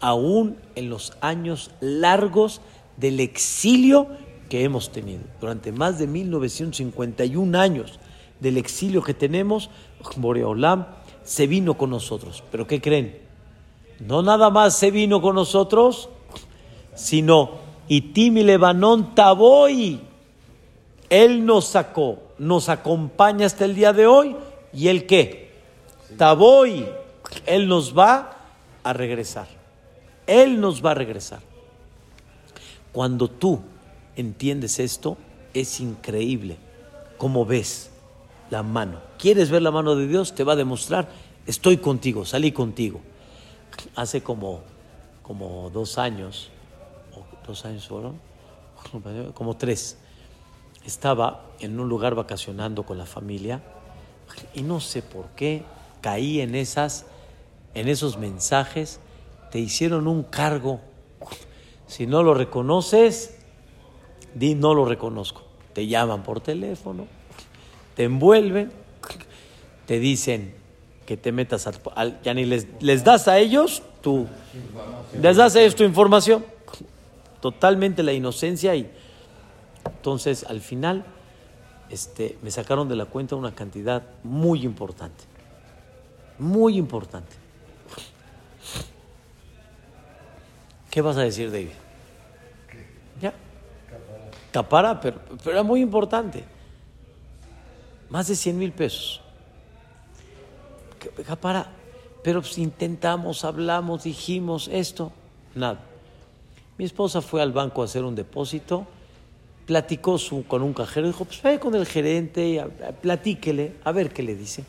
aún 0.00 0.58
en 0.74 0.90
los 0.90 1.12
años 1.20 1.70
largos 1.80 2.60
del 2.96 3.20
exilio 3.20 4.08
que 4.48 4.64
hemos 4.64 4.90
tenido. 4.90 5.22
Durante 5.40 5.72
más 5.72 5.98
de 5.98 6.06
1951 6.06 7.58
años 7.58 8.00
del 8.40 8.56
exilio 8.56 9.02
que 9.02 9.14
tenemos, 9.14 9.70
Boreolam 10.16 10.86
se 11.22 11.46
vino 11.46 11.78
con 11.78 11.90
nosotros. 11.90 12.42
¿Pero 12.50 12.66
qué 12.66 12.80
creen? 12.80 13.31
No 14.06 14.22
nada 14.22 14.50
más 14.50 14.76
se 14.76 14.90
vino 14.90 15.22
con 15.22 15.36
nosotros, 15.36 16.08
sino 16.94 17.52
Itimi 17.88 18.42
Lebanón 18.42 19.14
Taboy. 19.14 20.00
Él 21.08 21.46
nos 21.46 21.66
sacó, 21.66 22.18
nos 22.38 22.68
acompaña 22.68 23.46
hasta 23.46 23.64
el 23.64 23.74
día 23.74 23.92
de 23.92 24.06
hoy. 24.06 24.34
¿Y 24.72 24.88
él 24.88 25.06
qué? 25.06 25.52
Taboy. 26.16 26.86
Él 27.46 27.68
nos 27.68 27.96
va 27.96 28.38
a 28.82 28.92
regresar. 28.92 29.46
Él 30.26 30.60
nos 30.60 30.84
va 30.84 30.90
a 30.92 30.94
regresar. 30.94 31.40
Cuando 32.92 33.28
tú 33.28 33.60
entiendes 34.16 34.80
esto, 34.80 35.16
es 35.54 35.80
increíble 35.80 36.56
cómo 37.18 37.46
ves 37.46 37.90
la 38.50 38.64
mano. 38.64 38.98
¿Quieres 39.18 39.50
ver 39.50 39.62
la 39.62 39.70
mano 39.70 39.94
de 39.94 40.08
Dios? 40.08 40.34
Te 40.34 40.44
va 40.44 40.54
a 40.54 40.56
demostrar, 40.56 41.08
estoy 41.46 41.76
contigo, 41.76 42.24
salí 42.24 42.52
contigo. 42.52 43.00
Hace 43.96 44.22
como, 44.22 44.60
como 45.22 45.70
dos 45.70 45.98
años, 45.98 46.50
dos 47.46 47.64
años 47.64 47.86
fueron, 47.88 48.20
como 49.34 49.56
tres, 49.56 49.98
estaba 50.84 51.46
en 51.60 51.78
un 51.78 51.88
lugar 51.88 52.14
vacacionando 52.14 52.84
con 52.84 52.98
la 52.98 53.06
familia 53.06 53.62
y 54.54 54.62
no 54.62 54.80
sé 54.80 55.02
por 55.02 55.26
qué 55.30 55.62
caí 56.00 56.40
en 56.40 56.54
esas, 56.54 57.06
en 57.74 57.88
esos 57.88 58.18
mensajes, 58.18 59.00
te 59.50 59.58
hicieron 59.58 60.08
un 60.08 60.24
cargo. 60.24 60.80
Si 61.86 62.06
no 62.06 62.22
lo 62.22 62.34
reconoces, 62.34 63.38
di 64.34 64.54
no 64.54 64.74
lo 64.74 64.84
reconozco. 64.84 65.42
Te 65.74 65.86
llaman 65.86 66.22
por 66.22 66.40
teléfono, 66.40 67.06
te 67.94 68.04
envuelven, 68.04 68.72
te 69.86 69.98
dicen 69.98 70.54
te 71.16 71.32
metas 71.32 71.66
al, 71.66 72.20
ya 72.22 72.34
ni 72.34 72.44
les, 72.44 72.66
les 72.80 73.04
das 73.04 73.28
a 73.28 73.38
ellos 73.38 73.82
tú 74.00 74.26
les 75.20 75.36
das 75.36 75.56
a 75.56 75.60
ellos 75.60 75.74
tu 75.74 75.84
información 75.84 76.44
totalmente 77.40 78.02
la 78.02 78.12
inocencia 78.12 78.74
y 78.74 78.90
entonces 79.84 80.44
al 80.44 80.60
final 80.60 81.04
este, 81.90 82.38
me 82.42 82.50
sacaron 82.50 82.88
de 82.88 82.96
la 82.96 83.06
cuenta 83.06 83.36
una 83.36 83.54
cantidad 83.54 84.02
muy 84.22 84.64
importante 84.64 85.24
muy 86.38 86.76
importante 86.76 87.34
¿qué 90.90 91.00
vas 91.00 91.16
a 91.16 91.22
decir 91.22 91.50
David? 91.50 91.70
ya 93.20 93.34
capara 94.50 95.00
pero, 95.00 95.20
pero 95.42 95.50
era 95.52 95.62
muy 95.62 95.80
importante 95.80 96.44
más 98.12 98.28
de 98.28 98.36
100 98.36 98.58
mil 98.58 98.72
pesos. 98.72 99.21
Para, 101.40 101.72
pero 102.22 102.40
pues 102.40 102.58
intentamos, 102.58 103.44
hablamos, 103.44 104.04
dijimos 104.04 104.68
esto, 104.72 105.12
nada. 105.54 105.80
Mi 106.78 106.84
esposa 106.84 107.20
fue 107.20 107.42
al 107.42 107.52
banco 107.52 107.82
a 107.82 107.84
hacer 107.84 108.04
un 108.04 108.14
depósito, 108.14 108.86
platicó 109.66 110.16
con 110.48 110.62
un 110.62 110.72
cajero, 110.72 111.06
dijo, 111.06 111.24
pues 111.24 111.42
vaya 111.42 111.60
con 111.60 111.74
el 111.74 111.86
gerente, 111.86 112.64
platíquele, 113.00 113.74
a 113.84 113.92
ver 113.92 114.12
qué 114.12 114.22
le 114.22 114.34
dice. 114.34 114.64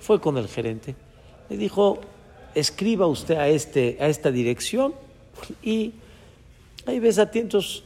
Fue 0.00 0.20
con 0.20 0.36
el 0.38 0.48
gerente, 0.48 0.94
le 1.48 1.56
dijo, 1.56 2.00
escriba 2.54 3.06
usted 3.06 3.36
a, 3.36 3.48
este, 3.48 3.98
a 4.00 4.08
esta 4.08 4.30
dirección 4.30 4.94
y 5.62 5.92
ahí 6.86 6.98
ves 6.98 7.18
a 7.18 7.30
tientos, 7.30 7.84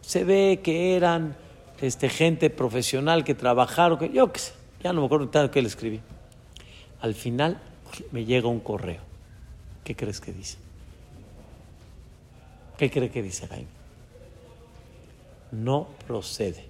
se 0.00 0.24
ve 0.24 0.60
que 0.62 0.96
eran 0.96 1.36
este, 1.80 2.08
gente 2.08 2.50
profesional 2.50 3.24
que 3.24 3.34
trabajaron, 3.34 3.98
que, 3.98 4.10
yo 4.10 4.32
qué 4.32 4.40
sé, 4.40 4.52
ya 4.82 4.92
no 4.92 5.00
me 5.00 5.06
acuerdo 5.06 5.28
tanto 5.28 5.50
que 5.50 5.62
le 5.62 5.68
escribí. 5.68 6.00
Al 7.00 7.14
final 7.14 7.60
me 8.10 8.24
llega 8.24 8.48
un 8.48 8.60
correo. 8.60 9.00
¿Qué 9.84 9.96
crees 9.96 10.20
que 10.20 10.32
dice? 10.32 10.58
¿Qué 12.76 12.90
cree 12.90 13.10
que 13.10 13.22
dice 13.22 13.46
Jaime? 13.46 13.68
No 15.50 15.88
procede. 16.06 16.66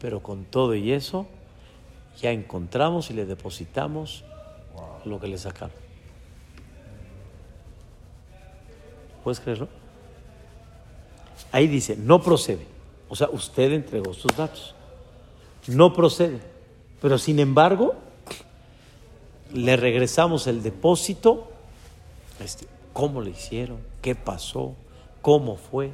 Pero 0.00 0.22
con 0.22 0.44
todo 0.44 0.74
y 0.74 0.92
eso, 0.92 1.26
ya 2.20 2.30
encontramos 2.30 3.10
y 3.10 3.14
le 3.14 3.26
depositamos 3.26 4.24
lo 5.04 5.20
que 5.20 5.28
le 5.28 5.38
sacaron. 5.38 5.76
¿Puedes 9.24 9.40
creerlo? 9.40 9.68
Ahí 11.52 11.66
dice, 11.66 11.96
no 11.96 12.22
procede. 12.22 12.66
O 13.08 13.16
sea, 13.16 13.28
usted 13.30 13.72
entregó 13.72 14.14
sus 14.14 14.36
datos. 14.36 14.74
No 15.66 15.92
procede. 15.92 16.40
Pero 17.00 17.18
sin 17.18 17.38
embargo, 17.38 17.96
le 19.52 19.76
regresamos 19.76 20.46
el 20.46 20.62
depósito. 20.62 21.50
Este, 22.42 22.66
¿Cómo 22.92 23.20
le 23.20 23.30
hicieron? 23.30 23.78
¿Qué 24.02 24.14
pasó? 24.14 24.74
¿Cómo 25.22 25.56
fue? 25.56 25.90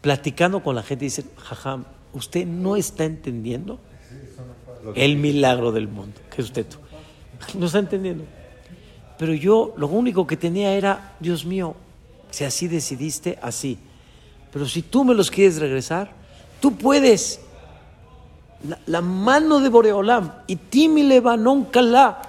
Platicando 0.00 0.62
con 0.62 0.74
la 0.74 0.82
gente, 0.82 1.04
dice, 1.04 1.24
jajam, 1.36 1.84
¿usted 2.12 2.46
no 2.46 2.76
está 2.76 3.04
entendiendo 3.04 3.78
el 4.94 5.16
milagro 5.16 5.72
del 5.72 5.88
mundo? 5.88 6.20
Que 6.34 6.42
usted 6.42 6.66
tú. 6.66 6.78
No 7.58 7.66
está 7.66 7.80
entendiendo. 7.80 8.24
Pero 9.18 9.34
yo 9.34 9.74
lo 9.76 9.88
único 9.88 10.26
que 10.26 10.36
tenía 10.36 10.72
era, 10.74 11.16
Dios 11.18 11.44
mío, 11.44 11.74
si 12.30 12.44
así 12.44 12.68
decidiste, 12.68 13.38
así. 13.42 13.78
Pero 14.52 14.66
si 14.66 14.82
tú 14.82 15.04
me 15.04 15.14
los 15.14 15.30
quieres 15.30 15.58
regresar, 15.58 16.12
tú 16.60 16.76
puedes. 16.76 17.40
La, 18.86 19.00
mano 19.00 19.60
de 19.60 19.68
Boreolam, 19.68 20.32
y 20.46 20.56
timi 20.56 21.08
calá, 21.70 22.22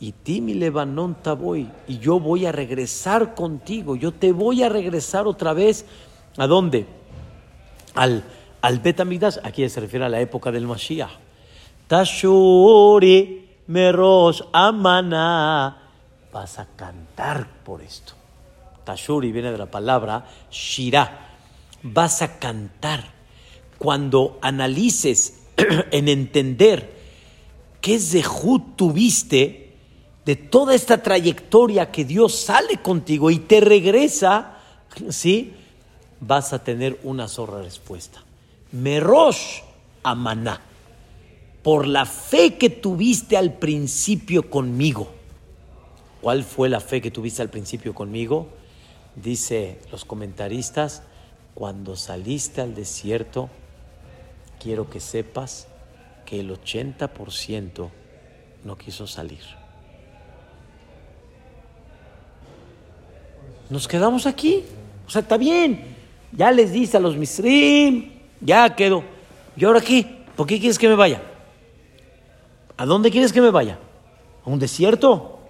y 0.00 0.12
timi 0.12 0.54
levanón 0.54 1.16
taboy, 1.22 1.70
y 1.86 1.98
yo 1.98 2.18
voy 2.18 2.46
a 2.46 2.52
regresar 2.52 3.34
contigo, 3.34 3.94
yo 3.94 4.12
te 4.12 4.32
voy 4.32 4.62
a 4.62 4.68
regresar 4.68 5.26
otra 5.26 5.52
vez. 5.52 5.86
¿A 6.36 6.46
dónde? 6.46 6.86
Al, 7.94 8.24
al 8.60 8.78
Betamigdash, 8.80 9.38
aquí 9.42 9.68
se 9.68 9.80
refiere 9.80 10.04
a 10.04 10.08
la 10.08 10.20
época 10.20 10.50
del 10.50 10.66
Mashiach. 10.66 11.10
Tashuri 11.86 13.48
merosh 13.68 14.42
amana, 14.52 15.76
vas 16.32 16.58
a 16.58 16.66
cantar 16.76 17.48
por 17.64 17.82
esto. 17.82 18.12
Tashuri 18.84 19.32
viene 19.32 19.52
de 19.52 19.58
la 19.58 19.66
palabra 19.66 20.24
Shirah. 20.50 21.26
Vas 21.82 22.22
a 22.22 22.38
cantar. 22.38 23.17
Cuando 23.78 24.38
analices 24.42 25.40
en 25.90 26.08
entender 26.08 26.92
qué 27.80 27.98
zehut 27.98 28.76
tuviste 28.76 29.72
de 30.24 30.36
toda 30.36 30.74
esta 30.74 31.02
trayectoria 31.02 31.90
que 31.90 32.04
Dios 32.04 32.34
sale 32.34 32.82
contigo 32.82 33.30
y 33.30 33.38
te 33.38 33.60
regresa, 33.60 34.58
¿sí? 35.08 35.54
Vas 36.20 36.52
a 36.52 36.62
tener 36.62 36.98
una 37.02 37.28
sola 37.28 37.62
respuesta. 37.62 38.24
Merosh 38.72 39.62
amaná. 40.02 40.60
Por 41.62 41.86
la 41.86 42.06
fe 42.06 42.56
que 42.56 42.70
tuviste 42.70 43.36
al 43.36 43.54
principio 43.54 44.50
conmigo. 44.50 45.08
¿Cuál 46.20 46.42
fue 46.44 46.68
la 46.68 46.80
fe 46.80 47.00
que 47.00 47.10
tuviste 47.10 47.42
al 47.42 47.50
principio 47.50 47.94
conmigo? 47.94 48.48
Dice 49.16 49.78
los 49.90 50.04
comentaristas, 50.04 51.02
cuando 51.54 51.96
saliste 51.96 52.60
al 52.60 52.74
desierto, 52.74 53.50
quiero 54.60 54.88
que 54.88 55.00
sepas 55.00 55.66
que 56.24 56.40
el 56.40 56.50
80% 56.50 57.88
no 58.64 58.78
quiso 58.78 59.06
salir. 59.06 59.42
Nos 63.70 63.86
quedamos 63.88 64.26
aquí. 64.26 64.64
O 65.06 65.10
sea, 65.10 65.22
está 65.22 65.36
bien. 65.36 65.96
Ya 66.32 66.50
les 66.50 66.72
dice 66.72 66.96
a 66.96 67.00
los 67.00 67.16
misrim, 67.16 68.12
ya 68.40 68.74
quedó. 68.74 69.02
¿Y 69.56 69.64
ahora 69.64 69.78
aquí, 69.78 70.06
¿Por 70.36 70.46
qué 70.46 70.58
quieres 70.58 70.78
que 70.78 70.88
me 70.88 70.94
vaya? 70.94 71.22
¿A 72.76 72.86
dónde 72.86 73.10
quieres 73.10 73.32
que 73.32 73.40
me 73.40 73.50
vaya? 73.50 73.78
¿A 74.44 74.50
un 74.50 74.58
desierto? 74.58 75.40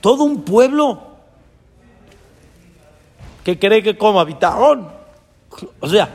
Todo 0.00 0.24
un 0.24 0.42
pueblo 0.44 1.12
¿Qué 3.44 3.58
cree 3.58 3.82
que 3.82 3.96
coma? 3.96 4.24
Bitajón. 4.24 4.88
O 5.80 5.88
sea, 5.88 6.08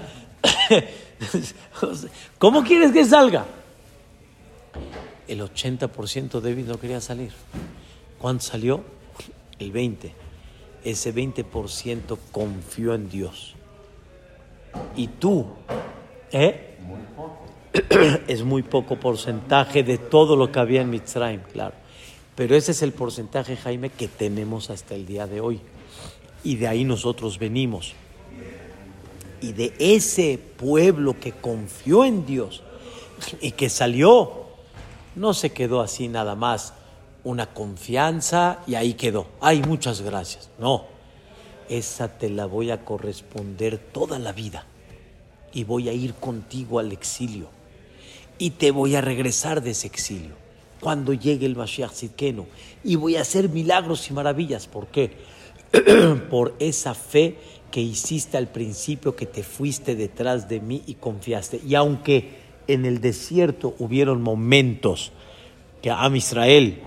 ¿cómo 2.37 2.63
quieres 2.63 2.91
que 2.91 3.05
salga? 3.05 3.45
El 5.27 5.41
80% 5.41 6.39
de 6.39 6.49
David 6.49 6.65
no 6.65 6.79
quería 6.79 7.01
salir. 7.01 7.31
¿Cuánto 8.17 8.43
salió? 8.43 8.83
El 9.59 9.73
20%. 9.73 10.11
Ese 10.83 11.13
20% 11.13 12.17
confió 12.31 12.93
en 12.93 13.09
Dios. 13.09 13.55
y 14.95 15.07
tú, 15.07 15.47
¿eh? 16.31 16.77
Es 18.27 18.43
muy 18.43 18.63
poco 18.63 18.97
porcentaje 18.97 19.83
de 19.83 19.97
todo 19.97 20.35
lo 20.35 20.51
que 20.51 20.59
había 20.59 20.81
en 20.81 20.89
Mitzrayim, 20.89 21.41
claro. 21.51 21.75
Pero 22.35 22.55
ese 22.55 22.71
es 22.71 22.81
el 22.83 22.93
porcentaje, 22.93 23.57
Jaime, 23.57 23.89
que 23.89 24.07
tenemos 24.07 24.69
hasta 24.69 24.95
el 24.95 25.05
día 25.05 25.27
de 25.27 25.41
hoy. 25.41 25.59
Y 26.43 26.55
de 26.55 26.67
ahí 26.67 26.83
nosotros 26.83 27.39
venimos. 27.39 27.93
Y 29.41 29.53
de 29.53 29.73
ese 29.79 30.39
pueblo 30.57 31.19
que 31.19 31.31
confió 31.31 32.05
en 32.05 32.25
Dios 32.25 32.63
y 33.41 33.51
que 33.51 33.69
salió, 33.69 34.45
no 35.15 35.33
se 35.33 35.51
quedó 35.51 35.81
así 35.81 36.07
nada 36.07 36.35
más 36.35 36.73
una 37.23 37.53
confianza 37.53 38.59
y 38.67 38.75
ahí 38.75 38.93
quedó. 38.93 39.27
Ay, 39.41 39.61
muchas 39.61 40.01
gracias. 40.01 40.49
No, 40.59 40.85
esa 41.69 42.17
te 42.17 42.29
la 42.29 42.45
voy 42.45 42.71
a 42.71 42.85
corresponder 42.85 43.77
toda 43.77 44.19
la 44.19 44.31
vida 44.31 44.65
y 45.53 45.63
voy 45.63 45.89
a 45.89 45.93
ir 45.93 46.13
contigo 46.13 46.79
al 46.79 46.91
exilio 46.91 47.49
y 48.37 48.51
te 48.51 48.71
voy 48.71 48.95
a 48.95 49.01
regresar 49.01 49.61
de 49.61 49.71
ese 49.71 49.87
exilio 49.87 50.35
cuando 50.79 51.13
llegue 51.13 51.45
el 51.45 51.55
Mashiach 51.55 51.91
Zidkenu 51.91 52.45
y 52.83 52.95
voy 52.95 53.15
a 53.15 53.21
hacer 53.21 53.49
milagros 53.49 54.09
y 54.09 54.13
maravillas. 54.13 54.67
¿Por 54.67 54.87
qué? 54.87 55.11
Por 56.29 56.55
esa 56.59 56.93
fe 56.93 57.37
que 57.71 57.81
hiciste 57.81 58.37
al 58.37 58.47
principio, 58.47 59.15
que 59.15 59.25
te 59.25 59.43
fuiste 59.43 59.95
detrás 59.95 60.47
de 60.47 60.59
mí 60.59 60.83
y 60.87 60.95
confiaste. 60.95 61.61
Y 61.67 61.75
aunque 61.75 62.37
en 62.67 62.85
el 62.85 63.01
desierto 63.01 63.75
hubieron 63.79 64.21
momentos 64.21 65.11
que 65.81 65.91
Am 65.91 66.15
Israel 66.15 66.81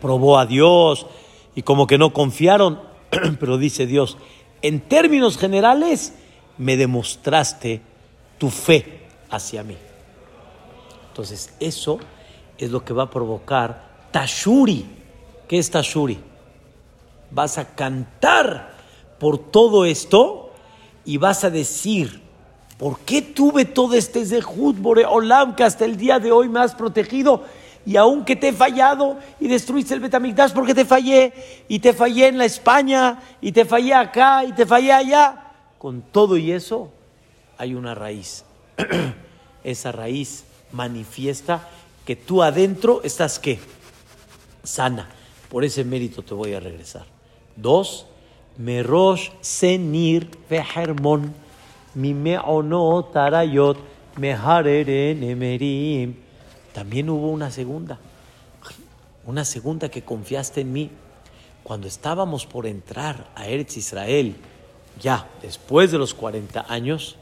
probó 0.00 0.38
a 0.38 0.46
Dios 0.46 1.06
y 1.54 1.62
como 1.62 1.86
que 1.86 1.98
no 1.98 2.12
confiaron, 2.12 2.80
pero 3.40 3.58
dice 3.58 3.86
Dios, 3.86 4.16
en 4.62 4.80
términos 4.80 5.36
generales 5.36 6.14
me 6.58 6.76
demostraste 6.76 7.80
tu 8.38 8.50
fe 8.50 9.00
hacia 9.30 9.62
mí. 9.62 9.76
Entonces 11.08 11.54
eso 11.60 11.98
es 12.58 12.70
lo 12.70 12.84
que 12.84 12.92
va 12.92 13.04
a 13.04 13.10
provocar 13.10 13.88
Tashuri. 14.10 14.86
¿Qué 15.48 15.58
es 15.58 15.70
Tashuri? 15.70 16.18
Vas 17.34 17.58
a 17.58 17.74
cantar 17.74 18.72
por 19.18 19.38
todo 19.38 19.84
esto 19.84 20.52
y 21.04 21.18
vas 21.18 21.42
a 21.42 21.50
decir, 21.50 22.20
¿por 22.78 23.00
qué 23.00 23.22
tuve 23.22 23.64
todo 23.64 23.94
este 23.94 24.24
Zehut 24.24 24.78
Boreolam 24.78 25.56
que 25.56 25.64
hasta 25.64 25.84
el 25.84 25.96
día 25.96 26.20
de 26.20 26.30
hoy 26.30 26.48
me 26.48 26.60
has 26.60 26.76
protegido? 26.76 27.42
Y 27.84 27.96
aunque 27.96 28.36
te 28.36 28.48
he 28.48 28.52
fallado 28.52 29.18
y 29.40 29.48
destruiste 29.48 29.94
el 29.94 30.00
Betamigdash 30.00 30.52
porque 30.52 30.74
te 30.74 30.84
fallé, 30.84 31.32
y 31.68 31.80
te 31.80 31.92
fallé 31.92 32.28
en 32.28 32.38
la 32.38 32.44
España, 32.44 33.20
y 33.40 33.52
te 33.52 33.64
fallé 33.64 33.92
acá, 33.94 34.44
y 34.44 34.52
te 34.52 34.64
fallé 34.64 34.92
allá, 34.92 35.52
con 35.78 36.02
todo 36.02 36.36
y 36.36 36.52
eso 36.52 36.92
hay 37.58 37.74
una 37.74 37.94
raíz. 37.94 38.44
Esa 39.64 39.92
raíz 39.92 40.44
manifiesta 40.72 41.68
que 42.06 42.16
tú 42.16 42.42
adentro 42.42 43.00
estás 43.02 43.38
qué? 43.38 43.58
Sana. 44.62 45.08
Por 45.50 45.64
ese 45.64 45.84
mérito 45.84 46.22
te 46.22 46.34
voy 46.34 46.54
a 46.54 46.60
regresar. 46.60 47.13
Dos, 47.56 48.06
Merosh 48.56 49.30
Senir 49.40 50.28
Vehermon, 50.48 51.34
Mimeono 51.94 53.04
Tarayot, 53.04 53.78
Mehareren 54.16 55.22
Emerim. 55.22 56.16
También 56.72 57.10
hubo 57.10 57.30
una 57.30 57.50
segunda, 57.50 57.98
una 59.24 59.44
segunda 59.44 59.88
que 59.88 60.02
confiaste 60.02 60.60
en 60.62 60.72
mí. 60.72 60.90
Cuando 61.62 61.86
estábamos 61.86 62.46
por 62.46 62.66
entrar 62.66 63.30
a 63.34 63.46
Eretz 63.46 63.76
Israel, 63.76 64.36
ya 65.00 65.28
después 65.40 65.90
de 65.90 65.98
los 65.98 66.14
40 66.14 66.66
años, 66.68 67.16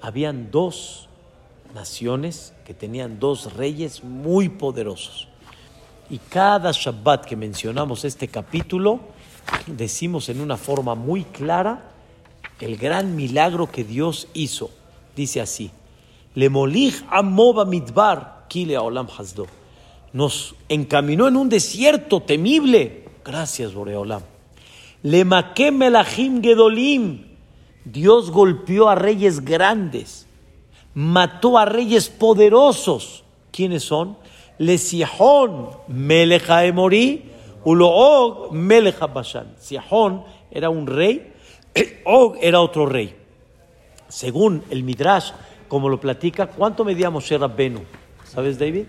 habían 0.00 0.50
dos 0.50 1.08
naciones 1.74 2.52
que 2.64 2.74
tenían 2.74 3.18
dos 3.18 3.54
reyes 3.54 4.02
muy 4.04 4.48
poderosos. 4.48 5.28
Y 6.08 6.18
cada 6.18 6.72
Shabbat 6.72 7.24
que 7.24 7.36
mencionamos 7.36 8.04
este 8.04 8.28
capítulo, 8.28 9.00
decimos 9.66 10.28
en 10.28 10.40
una 10.40 10.56
forma 10.56 10.94
muy 10.94 11.24
clara 11.24 11.90
el 12.60 12.76
gran 12.76 13.16
milagro 13.16 13.70
que 13.70 13.84
Dios 13.84 14.28
hizo. 14.34 14.70
Dice 15.16 15.40
así: 15.40 15.70
Lemolich 16.34 17.04
amoba 17.10 17.64
midbar 17.64 18.46
kile 18.48 18.78
olam 18.78 19.08
hasdo. 19.08 19.46
Nos 20.12 20.54
encaminó 20.68 21.28
en 21.28 21.36
un 21.36 21.48
desierto 21.48 22.20
temible. 22.20 23.04
Gracias, 23.24 23.74
Boreolam. 23.74 24.22
Lemakem 25.02 25.76
melachim 25.76 26.42
gedolim. 26.42 27.26
Dios 27.84 28.30
golpeó 28.30 28.88
a 28.88 28.94
reyes 28.94 29.44
grandes 29.44 30.26
mató 30.94 31.58
a 31.58 31.64
reyes 31.64 32.08
poderosos. 32.08 33.24
¿Quiénes 33.52 33.84
son? 33.84 34.16
Lesihón, 34.58 35.70
Meleja 35.88 36.64
Emorí, 36.64 37.24
Uloog, 37.64 38.52
Meleja 38.52 39.06
Bashan. 39.06 39.54
Sihón 39.58 40.24
era 40.50 40.70
un 40.70 40.86
rey, 40.86 41.32
Og 42.04 42.36
era 42.40 42.60
otro 42.60 42.86
rey. 42.86 43.14
Según 44.08 44.64
el 44.70 44.82
Midrash, 44.82 45.30
como 45.68 45.88
lo 45.88 46.00
platica, 46.00 46.46
¿cuánto 46.48 46.84
medía 46.84 47.10
Moshe 47.10 47.38
Rabbenu? 47.38 47.82
¿Sabes, 48.24 48.58
David? 48.58 48.86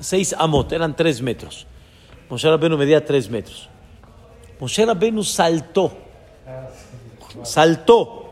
Seis 0.00 0.34
amot, 0.38 0.70
eran 0.72 0.94
tres 0.94 1.22
metros. 1.22 1.66
Moshe 2.28 2.48
Rabbenu 2.48 2.76
medía 2.76 3.04
tres 3.04 3.30
metros. 3.30 3.68
Moshe 4.60 4.84
Rabbenu 4.84 5.24
saltó, 5.24 5.92
saltó 7.42 8.24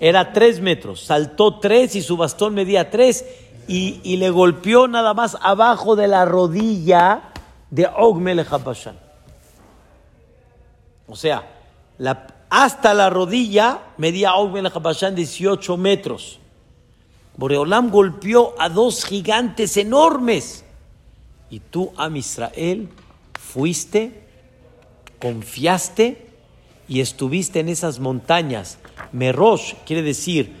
era 0.00 0.32
tres 0.32 0.60
metros, 0.60 1.02
saltó 1.02 1.58
tres 1.60 1.94
y 1.94 2.02
su 2.02 2.16
bastón 2.16 2.54
medía 2.54 2.90
tres 2.90 3.26
y, 3.68 4.16
le 4.16 4.30
golpeó 4.30 4.88
nada 4.88 5.14
más 5.14 5.36
abajo 5.40 5.94
de 5.94 6.08
la 6.08 6.24
rodilla 6.24 7.22
de 7.70 7.86
Og 7.86 8.20
Melech 8.20 8.48
O 11.06 11.16
sea, 11.16 11.42
hasta 12.48 12.94
la 12.94 13.10
rodilla 13.10 13.80
medía 13.96 14.34
Og 14.34 14.52
Melech 14.52 14.74
18 15.14 15.76
metros. 15.76 16.38
Boreolam 17.36 17.90
golpeó 17.90 18.54
a 18.58 18.68
dos 18.68 19.04
gigantes 19.04 19.76
enormes. 19.76 20.64
Y 21.48 21.60
tú, 21.60 21.92
Am 21.96 22.16
Israel, 22.16 22.88
fuiste, 23.38 24.26
confiaste 25.20 26.28
y 26.86 27.00
estuviste 27.00 27.60
en 27.60 27.68
esas 27.68 27.98
montañas 27.98 28.78
Merosh 29.12 29.74
quiere 29.86 30.02
decir, 30.02 30.54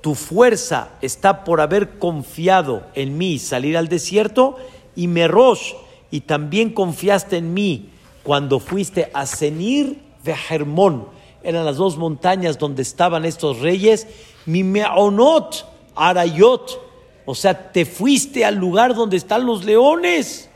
tu 0.00 0.14
fuerza 0.14 0.90
está 1.00 1.44
por 1.44 1.60
haber 1.60 1.98
confiado 1.98 2.82
en 2.94 3.16
mí 3.16 3.38
salir 3.38 3.76
al 3.76 3.88
desierto, 3.88 4.56
y 4.96 5.08
Merosh, 5.08 5.72
y 6.14 6.20
también 6.20 6.70
confiaste 6.70 7.38
en 7.38 7.52
mí 7.52 7.88
cuando 8.22 8.60
fuiste 8.60 9.10
a 9.12 9.26
Senir 9.26 9.98
de 10.22 10.32
Hermón, 10.48 11.08
eran 11.42 11.64
las 11.64 11.76
dos 11.76 11.96
montañas 11.96 12.56
donde 12.56 12.82
estaban 12.82 13.24
estos 13.24 13.58
reyes, 13.58 14.06
mi 14.46 14.62
Meonot, 14.62 15.66
Arayot, 15.96 16.80
o 17.26 17.34
sea, 17.34 17.72
te 17.72 17.84
fuiste 17.84 18.44
al 18.44 18.54
lugar 18.54 18.94
donde 18.94 19.16
están 19.16 19.44
los 19.44 19.64
leones. 19.64 20.48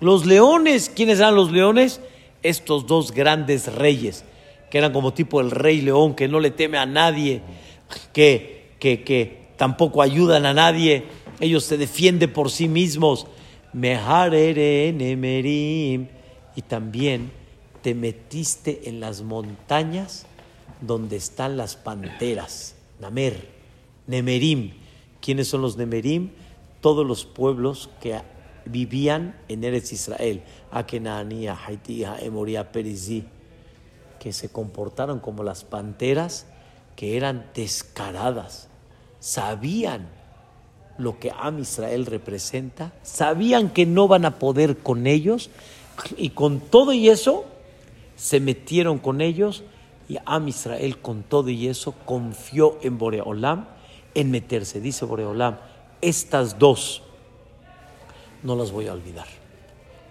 Los 0.00 0.26
leones, 0.26 0.92
¿quiénes 0.94 1.18
eran 1.18 1.34
los 1.34 1.50
leones? 1.50 2.02
Estos 2.42 2.86
dos 2.86 3.12
grandes 3.12 3.72
reyes 3.74 4.22
que 4.68 4.76
eran 4.76 4.92
como 4.92 5.14
tipo 5.14 5.40
el 5.40 5.50
rey 5.50 5.80
león, 5.80 6.14
que 6.14 6.28
no 6.28 6.40
le 6.40 6.50
teme 6.50 6.76
a 6.76 6.84
nadie, 6.84 7.40
que, 8.12 8.72
que, 8.78 9.02
que 9.02 9.46
tampoco 9.56 10.02
ayudan 10.02 10.44
a 10.44 10.52
nadie, 10.52 11.04
ellos 11.40 11.64
se 11.64 11.78
defienden 11.78 12.34
por 12.34 12.50
sí 12.50 12.68
mismos. 12.68 13.28
Y 16.54 16.62
también 16.62 17.30
te 17.82 17.94
metiste 17.94 18.88
en 18.88 19.00
las 19.00 19.22
montañas 19.22 20.26
donde 20.80 21.16
están 21.16 21.56
las 21.56 21.76
panteras, 21.76 22.74
Namer, 23.00 23.48
Nemerim. 24.06 24.72
¿Quiénes 25.20 25.48
son 25.48 25.62
los 25.62 25.76
Nemerim? 25.76 26.30
Todos 26.80 27.06
los 27.06 27.24
pueblos 27.24 27.90
que 28.00 28.20
vivían 28.64 29.38
en 29.48 29.64
Eretz 29.64 29.92
Israel, 29.92 30.42
Akenania, 30.70 31.58
Haití, 31.66 32.04
Emoria, 32.04 32.70
Perizí 32.70 33.24
que 34.18 34.32
se 34.32 34.50
comportaron 34.50 35.20
como 35.20 35.42
las 35.42 35.64
panteras, 35.64 36.46
que 36.96 37.16
eran 37.16 37.46
descaradas, 37.54 38.68
sabían 39.20 40.08
lo 40.98 41.18
que 41.18 41.30
Am 41.30 41.58
Israel 41.60 42.06
representa, 42.06 42.92
sabían 43.02 43.70
que 43.70 43.86
no 43.86 44.08
van 44.08 44.24
a 44.24 44.38
poder 44.38 44.78
con 44.78 45.06
ellos, 45.06 45.50
y 46.16 46.30
con 46.30 46.60
todo 46.60 46.92
y 46.92 47.08
eso 47.08 47.44
se 48.16 48.40
metieron 48.40 48.98
con 48.98 49.20
ellos, 49.20 49.62
y 50.08 50.16
Am 50.24 50.48
Israel 50.48 50.98
con 50.98 51.22
todo 51.22 51.50
y 51.50 51.68
eso 51.68 51.94
confió 52.04 52.78
en 52.82 52.98
Boreolam 52.98 53.66
en 54.14 54.30
meterse. 54.30 54.80
Dice 54.80 55.04
Boreolam, 55.04 55.58
estas 56.00 56.58
dos 56.58 57.02
no 58.42 58.56
las 58.56 58.70
voy 58.70 58.86
a 58.86 58.92
olvidar. 58.92 59.26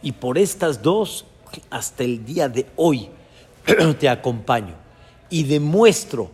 Y 0.02 0.14
por 0.14 0.38
estas 0.38 0.82
dos, 0.82 1.26
hasta 1.70 2.04
el 2.04 2.24
día 2.26 2.48
de 2.50 2.68
hoy, 2.76 3.10
te 4.00 4.08
acompaño 4.08 4.76
y 5.30 5.44
demuestro 5.44 6.30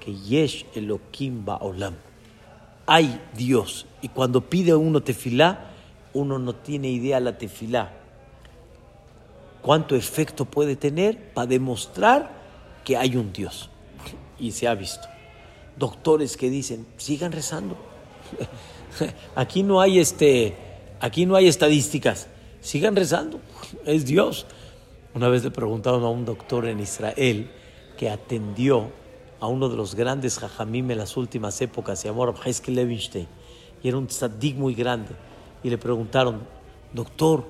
que 0.00 0.14
Yesh 0.14 0.66
Elohim 0.74 1.44
Ba'olam. 1.44 1.96
Hay 2.86 3.20
Dios. 3.34 3.86
Y 4.02 4.08
cuando 4.08 4.48
pide 4.48 4.74
uno 4.74 5.02
tefilá, 5.02 5.70
uno 6.14 6.38
no 6.38 6.54
tiene 6.54 6.88
idea 6.88 7.20
la 7.20 7.36
tefilá. 7.38 7.92
¿Cuánto 9.62 9.96
efecto 9.96 10.44
puede 10.44 10.76
tener 10.76 11.32
para 11.32 11.46
demostrar 11.46 12.30
que 12.84 12.96
hay 12.96 13.16
un 13.16 13.32
Dios? 13.32 13.70
Y 14.38 14.52
se 14.52 14.68
ha 14.68 14.74
visto. 14.74 15.08
Doctores 15.76 16.36
que 16.36 16.48
dicen, 16.48 16.86
sigan 16.96 17.32
rezando. 17.32 17.76
Aquí 19.34 19.62
no 19.62 19.80
hay 19.80 19.98
este, 19.98 20.56
aquí 21.00 21.26
no 21.26 21.36
hay 21.36 21.48
estadísticas. 21.48 22.28
Sigan 22.60 22.96
rezando. 22.96 23.40
Es 23.84 24.04
Dios. 24.06 24.46
Una 25.14 25.28
vez 25.28 25.44
le 25.44 25.50
preguntaron 25.50 26.04
a 26.04 26.08
un 26.08 26.24
doctor 26.24 26.66
en 26.66 26.80
Israel 26.80 27.50
que 27.96 28.10
atendió 28.10 28.90
a 29.40 29.46
uno 29.46 29.68
de 29.68 29.76
los 29.76 29.94
grandes 29.94 30.38
jajamim 30.38 30.90
en 30.90 30.98
las 30.98 31.16
últimas 31.16 31.60
épocas, 31.60 32.00
se 32.00 32.08
llamó 32.08 32.26
Rabhesky 32.26 32.72
Levinstein, 32.72 33.28
y 33.82 33.88
era 33.88 33.98
un 33.98 34.06
tzadik 34.06 34.56
muy 34.56 34.74
grande. 34.74 35.10
Y 35.62 35.70
le 35.70 35.78
preguntaron, 35.78 36.40
doctor, 36.92 37.46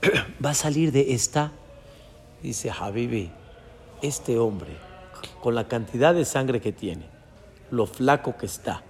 ¿va 0.44 0.50
a 0.50 0.54
salir 0.54 0.92
de 0.92 1.12
esta? 1.14 1.52
Dice 2.42 2.70
Habibi, 2.70 3.30
este 4.02 4.38
hombre, 4.38 4.76
con 5.42 5.54
la 5.54 5.68
cantidad 5.68 6.14
de 6.14 6.24
sangre 6.24 6.60
que 6.60 6.72
tiene, 6.72 7.06
lo 7.70 7.86
flaco 7.86 8.36
que 8.36 8.46
está, 8.46 8.82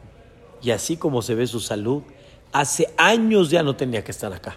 y 0.62 0.70
así 0.70 0.96
como 0.96 1.22
se 1.22 1.34
ve 1.34 1.46
su 1.46 1.60
salud, 1.60 2.02
hace 2.52 2.92
años 2.96 3.50
ya 3.50 3.62
no 3.62 3.76
tenía 3.76 4.04
que 4.04 4.10
estar 4.10 4.32
acá. 4.32 4.56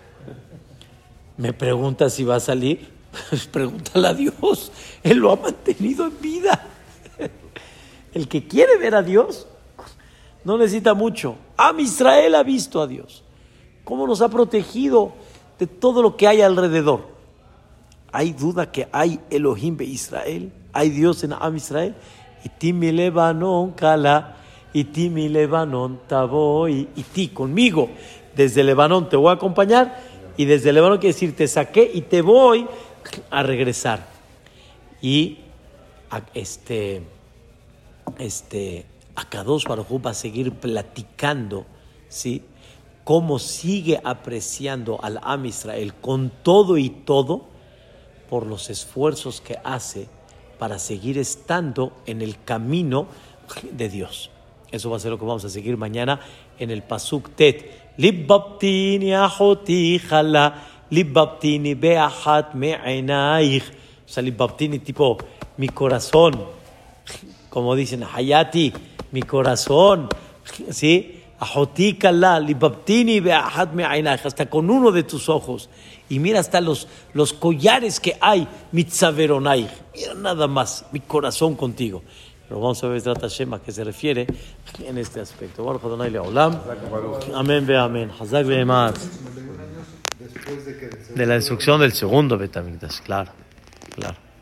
Me 1.37 1.53
pregunta 1.53 2.09
si 2.09 2.23
va 2.23 2.35
a 2.35 2.39
salir. 2.39 2.91
Pregúntale 3.51 4.07
a 4.07 4.13
Dios. 4.13 4.71
Él 5.01 5.17
lo 5.17 5.31
ha 5.31 5.35
mantenido 5.35 6.05
en 6.05 6.21
vida. 6.21 6.67
El 8.13 8.27
que 8.27 8.47
quiere 8.47 8.77
ver 8.77 8.95
a 8.95 9.01
Dios 9.01 9.47
no 10.43 10.57
necesita 10.57 10.93
mucho. 10.93 11.35
Am 11.57 11.79
Israel 11.79 12.35
ha 12.35 12.43
visto 12.43 12.81
a 12.81 12.87
Dios. 12.87 13.23
Cómo 13.83 14.07
nos 14.07 14.21
ha 14.21 14.29
protegido 14.29 15.13
de 15.59 15.67
todo 15.67 16.01
lo 16.01 16.17
que 16.17 16.27
hay 16.27 16.41
alrededor. 16.41 17.07
Hay 18.11 18.33
duda 18.33 18.71
que 18.71 18.87
hay 18.91 19.19
Elohim 19.29 19.77
de 19.77 19.85
Israel. 19.85 20.51
Hay 20.71 20.89
Dios 20.89 21.23
en 21.23 21.33
Am 21.33 21.55
Israel. 21.55 21.95
Y 22.43 22.49
ti 22.49 22.73
mi 22.73 22.91
Lebanon 22.91 23.71
kala. 23.71 24.37
Y 24.73 24.85
ti 24.85 25.09
mi 25.09 25.29
Lebanon 25.29 26.01
taboy. 26.07 26.89
Y 26.95 27.03
ti 27.03 27.29
conmigo. 27.29 27.89
Desde 28.35 28.63
Lebanon 28.63 29.09
te 29.09 29.15
voy 29.15 29.29
a 29.29 29.33
acompañar. 29.33 29.99
Y 30.37 30.45
desde 30.45 30.73
Lebanon 30.73 30.97
quiere 30.97 31.13
decir 31.13 31.35
te 31.35 31.47
saqué 31.47 31.89
y 31.93 32.01
te 32.01 32.21
voy 32.21 32.67
a 33.29 33.43
regresar. 33.43 34.05
Y 35.01 35.39
este 36.33 37.03
este, 38.17 38.85
Akadosh 39.15 39.65
Baruj 39.65 40.05
va 40.05 40.11
a 40.11 40.13
seguir 40.13 40.51
platicando, 40.53 41.65
¿sí? 42.09 42.43
Cómo 43.03 43.37
sigue 43.37 43.99
apreciando 44.03 44.99
al 45.03 45.19
Am 45.21 45.45
Israel 45.45 45.93
con 45.93 46.31
todo 46.41 46.77
y 46.77 46.89
todo 46.89 47.45
por 48.29 48.47
los 48.47 48.69
esfuerzos 48.69 49.41
que 49.41 49.57
hace 49.63 50.07
para 50.57 50.79
seguir 50.79 51.17
estando 51.17 51.93
en 52.05 52.21
el 52.21 52.41
camino 52.43 53.07
de 53.71 53.89
Dios. 53.89 54.31
Eso 54.71 54.89
va 54.89 54.97
a 54.97 54.99
ser 54.99 55.11
lo 55.11 55.19
que 55.19 55.25
vamos 55.25 55.45
a 55.45 55.49
seguir 55.49 55.77
mañana 55.77 56.19
en 56.57 56.71
el 56.71 56.81
Pasuk 56.81 57.35
Tet. 57.35 57.93
Libbabtini 57.97 59.13
ahoti 59.13 59.99
jala, 59.99 60.63
libbabtini 60.89 61.75
beahat 61.75 62.55
me'enaich. 62.55 63.63
O 64.05 64.09
sea, 64.09 64.23
libbabtini 64.23 64.79
tipo 64.79 65.17
mi 65.57 65.69
corazón 65.69 66.63
como 67.53 67.75
dicen, 67.75 68.03
Hayati, 68.03 68.73
mi 69.13 69.21
corazón, 69.21 70.09
¿sí? 70.71 71.21
hasta 74.25 74.49
con 74.49 74.69
uno 74.69 74.91
de 74.91 75.03
tus 75.03 75.29
ojos. 75.29 75.69
Y 76.09 76.19
mira 76.19 76.39
hasta 76.39 76.59
los, 76.59 76.87
los 77.13 77.31
collares 77.31 77.99
que 77.99 78.17
hay, 78.19 78.47
mitzaveronai. 78.71 79.69
Mira 79.93 80.13
nada 80.15 80.47
más, 80.47 80.85
mi 80.91 80.99
corazón 80.99 81.55
contigo. 81.55 82.01
Pero 82.47 82.59
vamos 82.59 82.83
a 82.83 82.87
ver 82.87 83.01
Trata 83.01 83.27
Shema 83.27 83.61
que 83.61 83.71
se 83.71 83.83
refiere 83.83 84.27
en 84.83 84.97
este 84.97 85.21
aspecto. 85.21 85.63
Amén, 87.33 87.65
ve 87.65 87.77
amén. 87.77 88.11
De 91.15 91.25
la 91.25 91.35
destrucción 91.35 91.79
del 91.79 91.93
segundo 91.93 92.37
Betamigdash, 92.37 93.01
claro, 93.01 93.31
claro. 93.95 94.32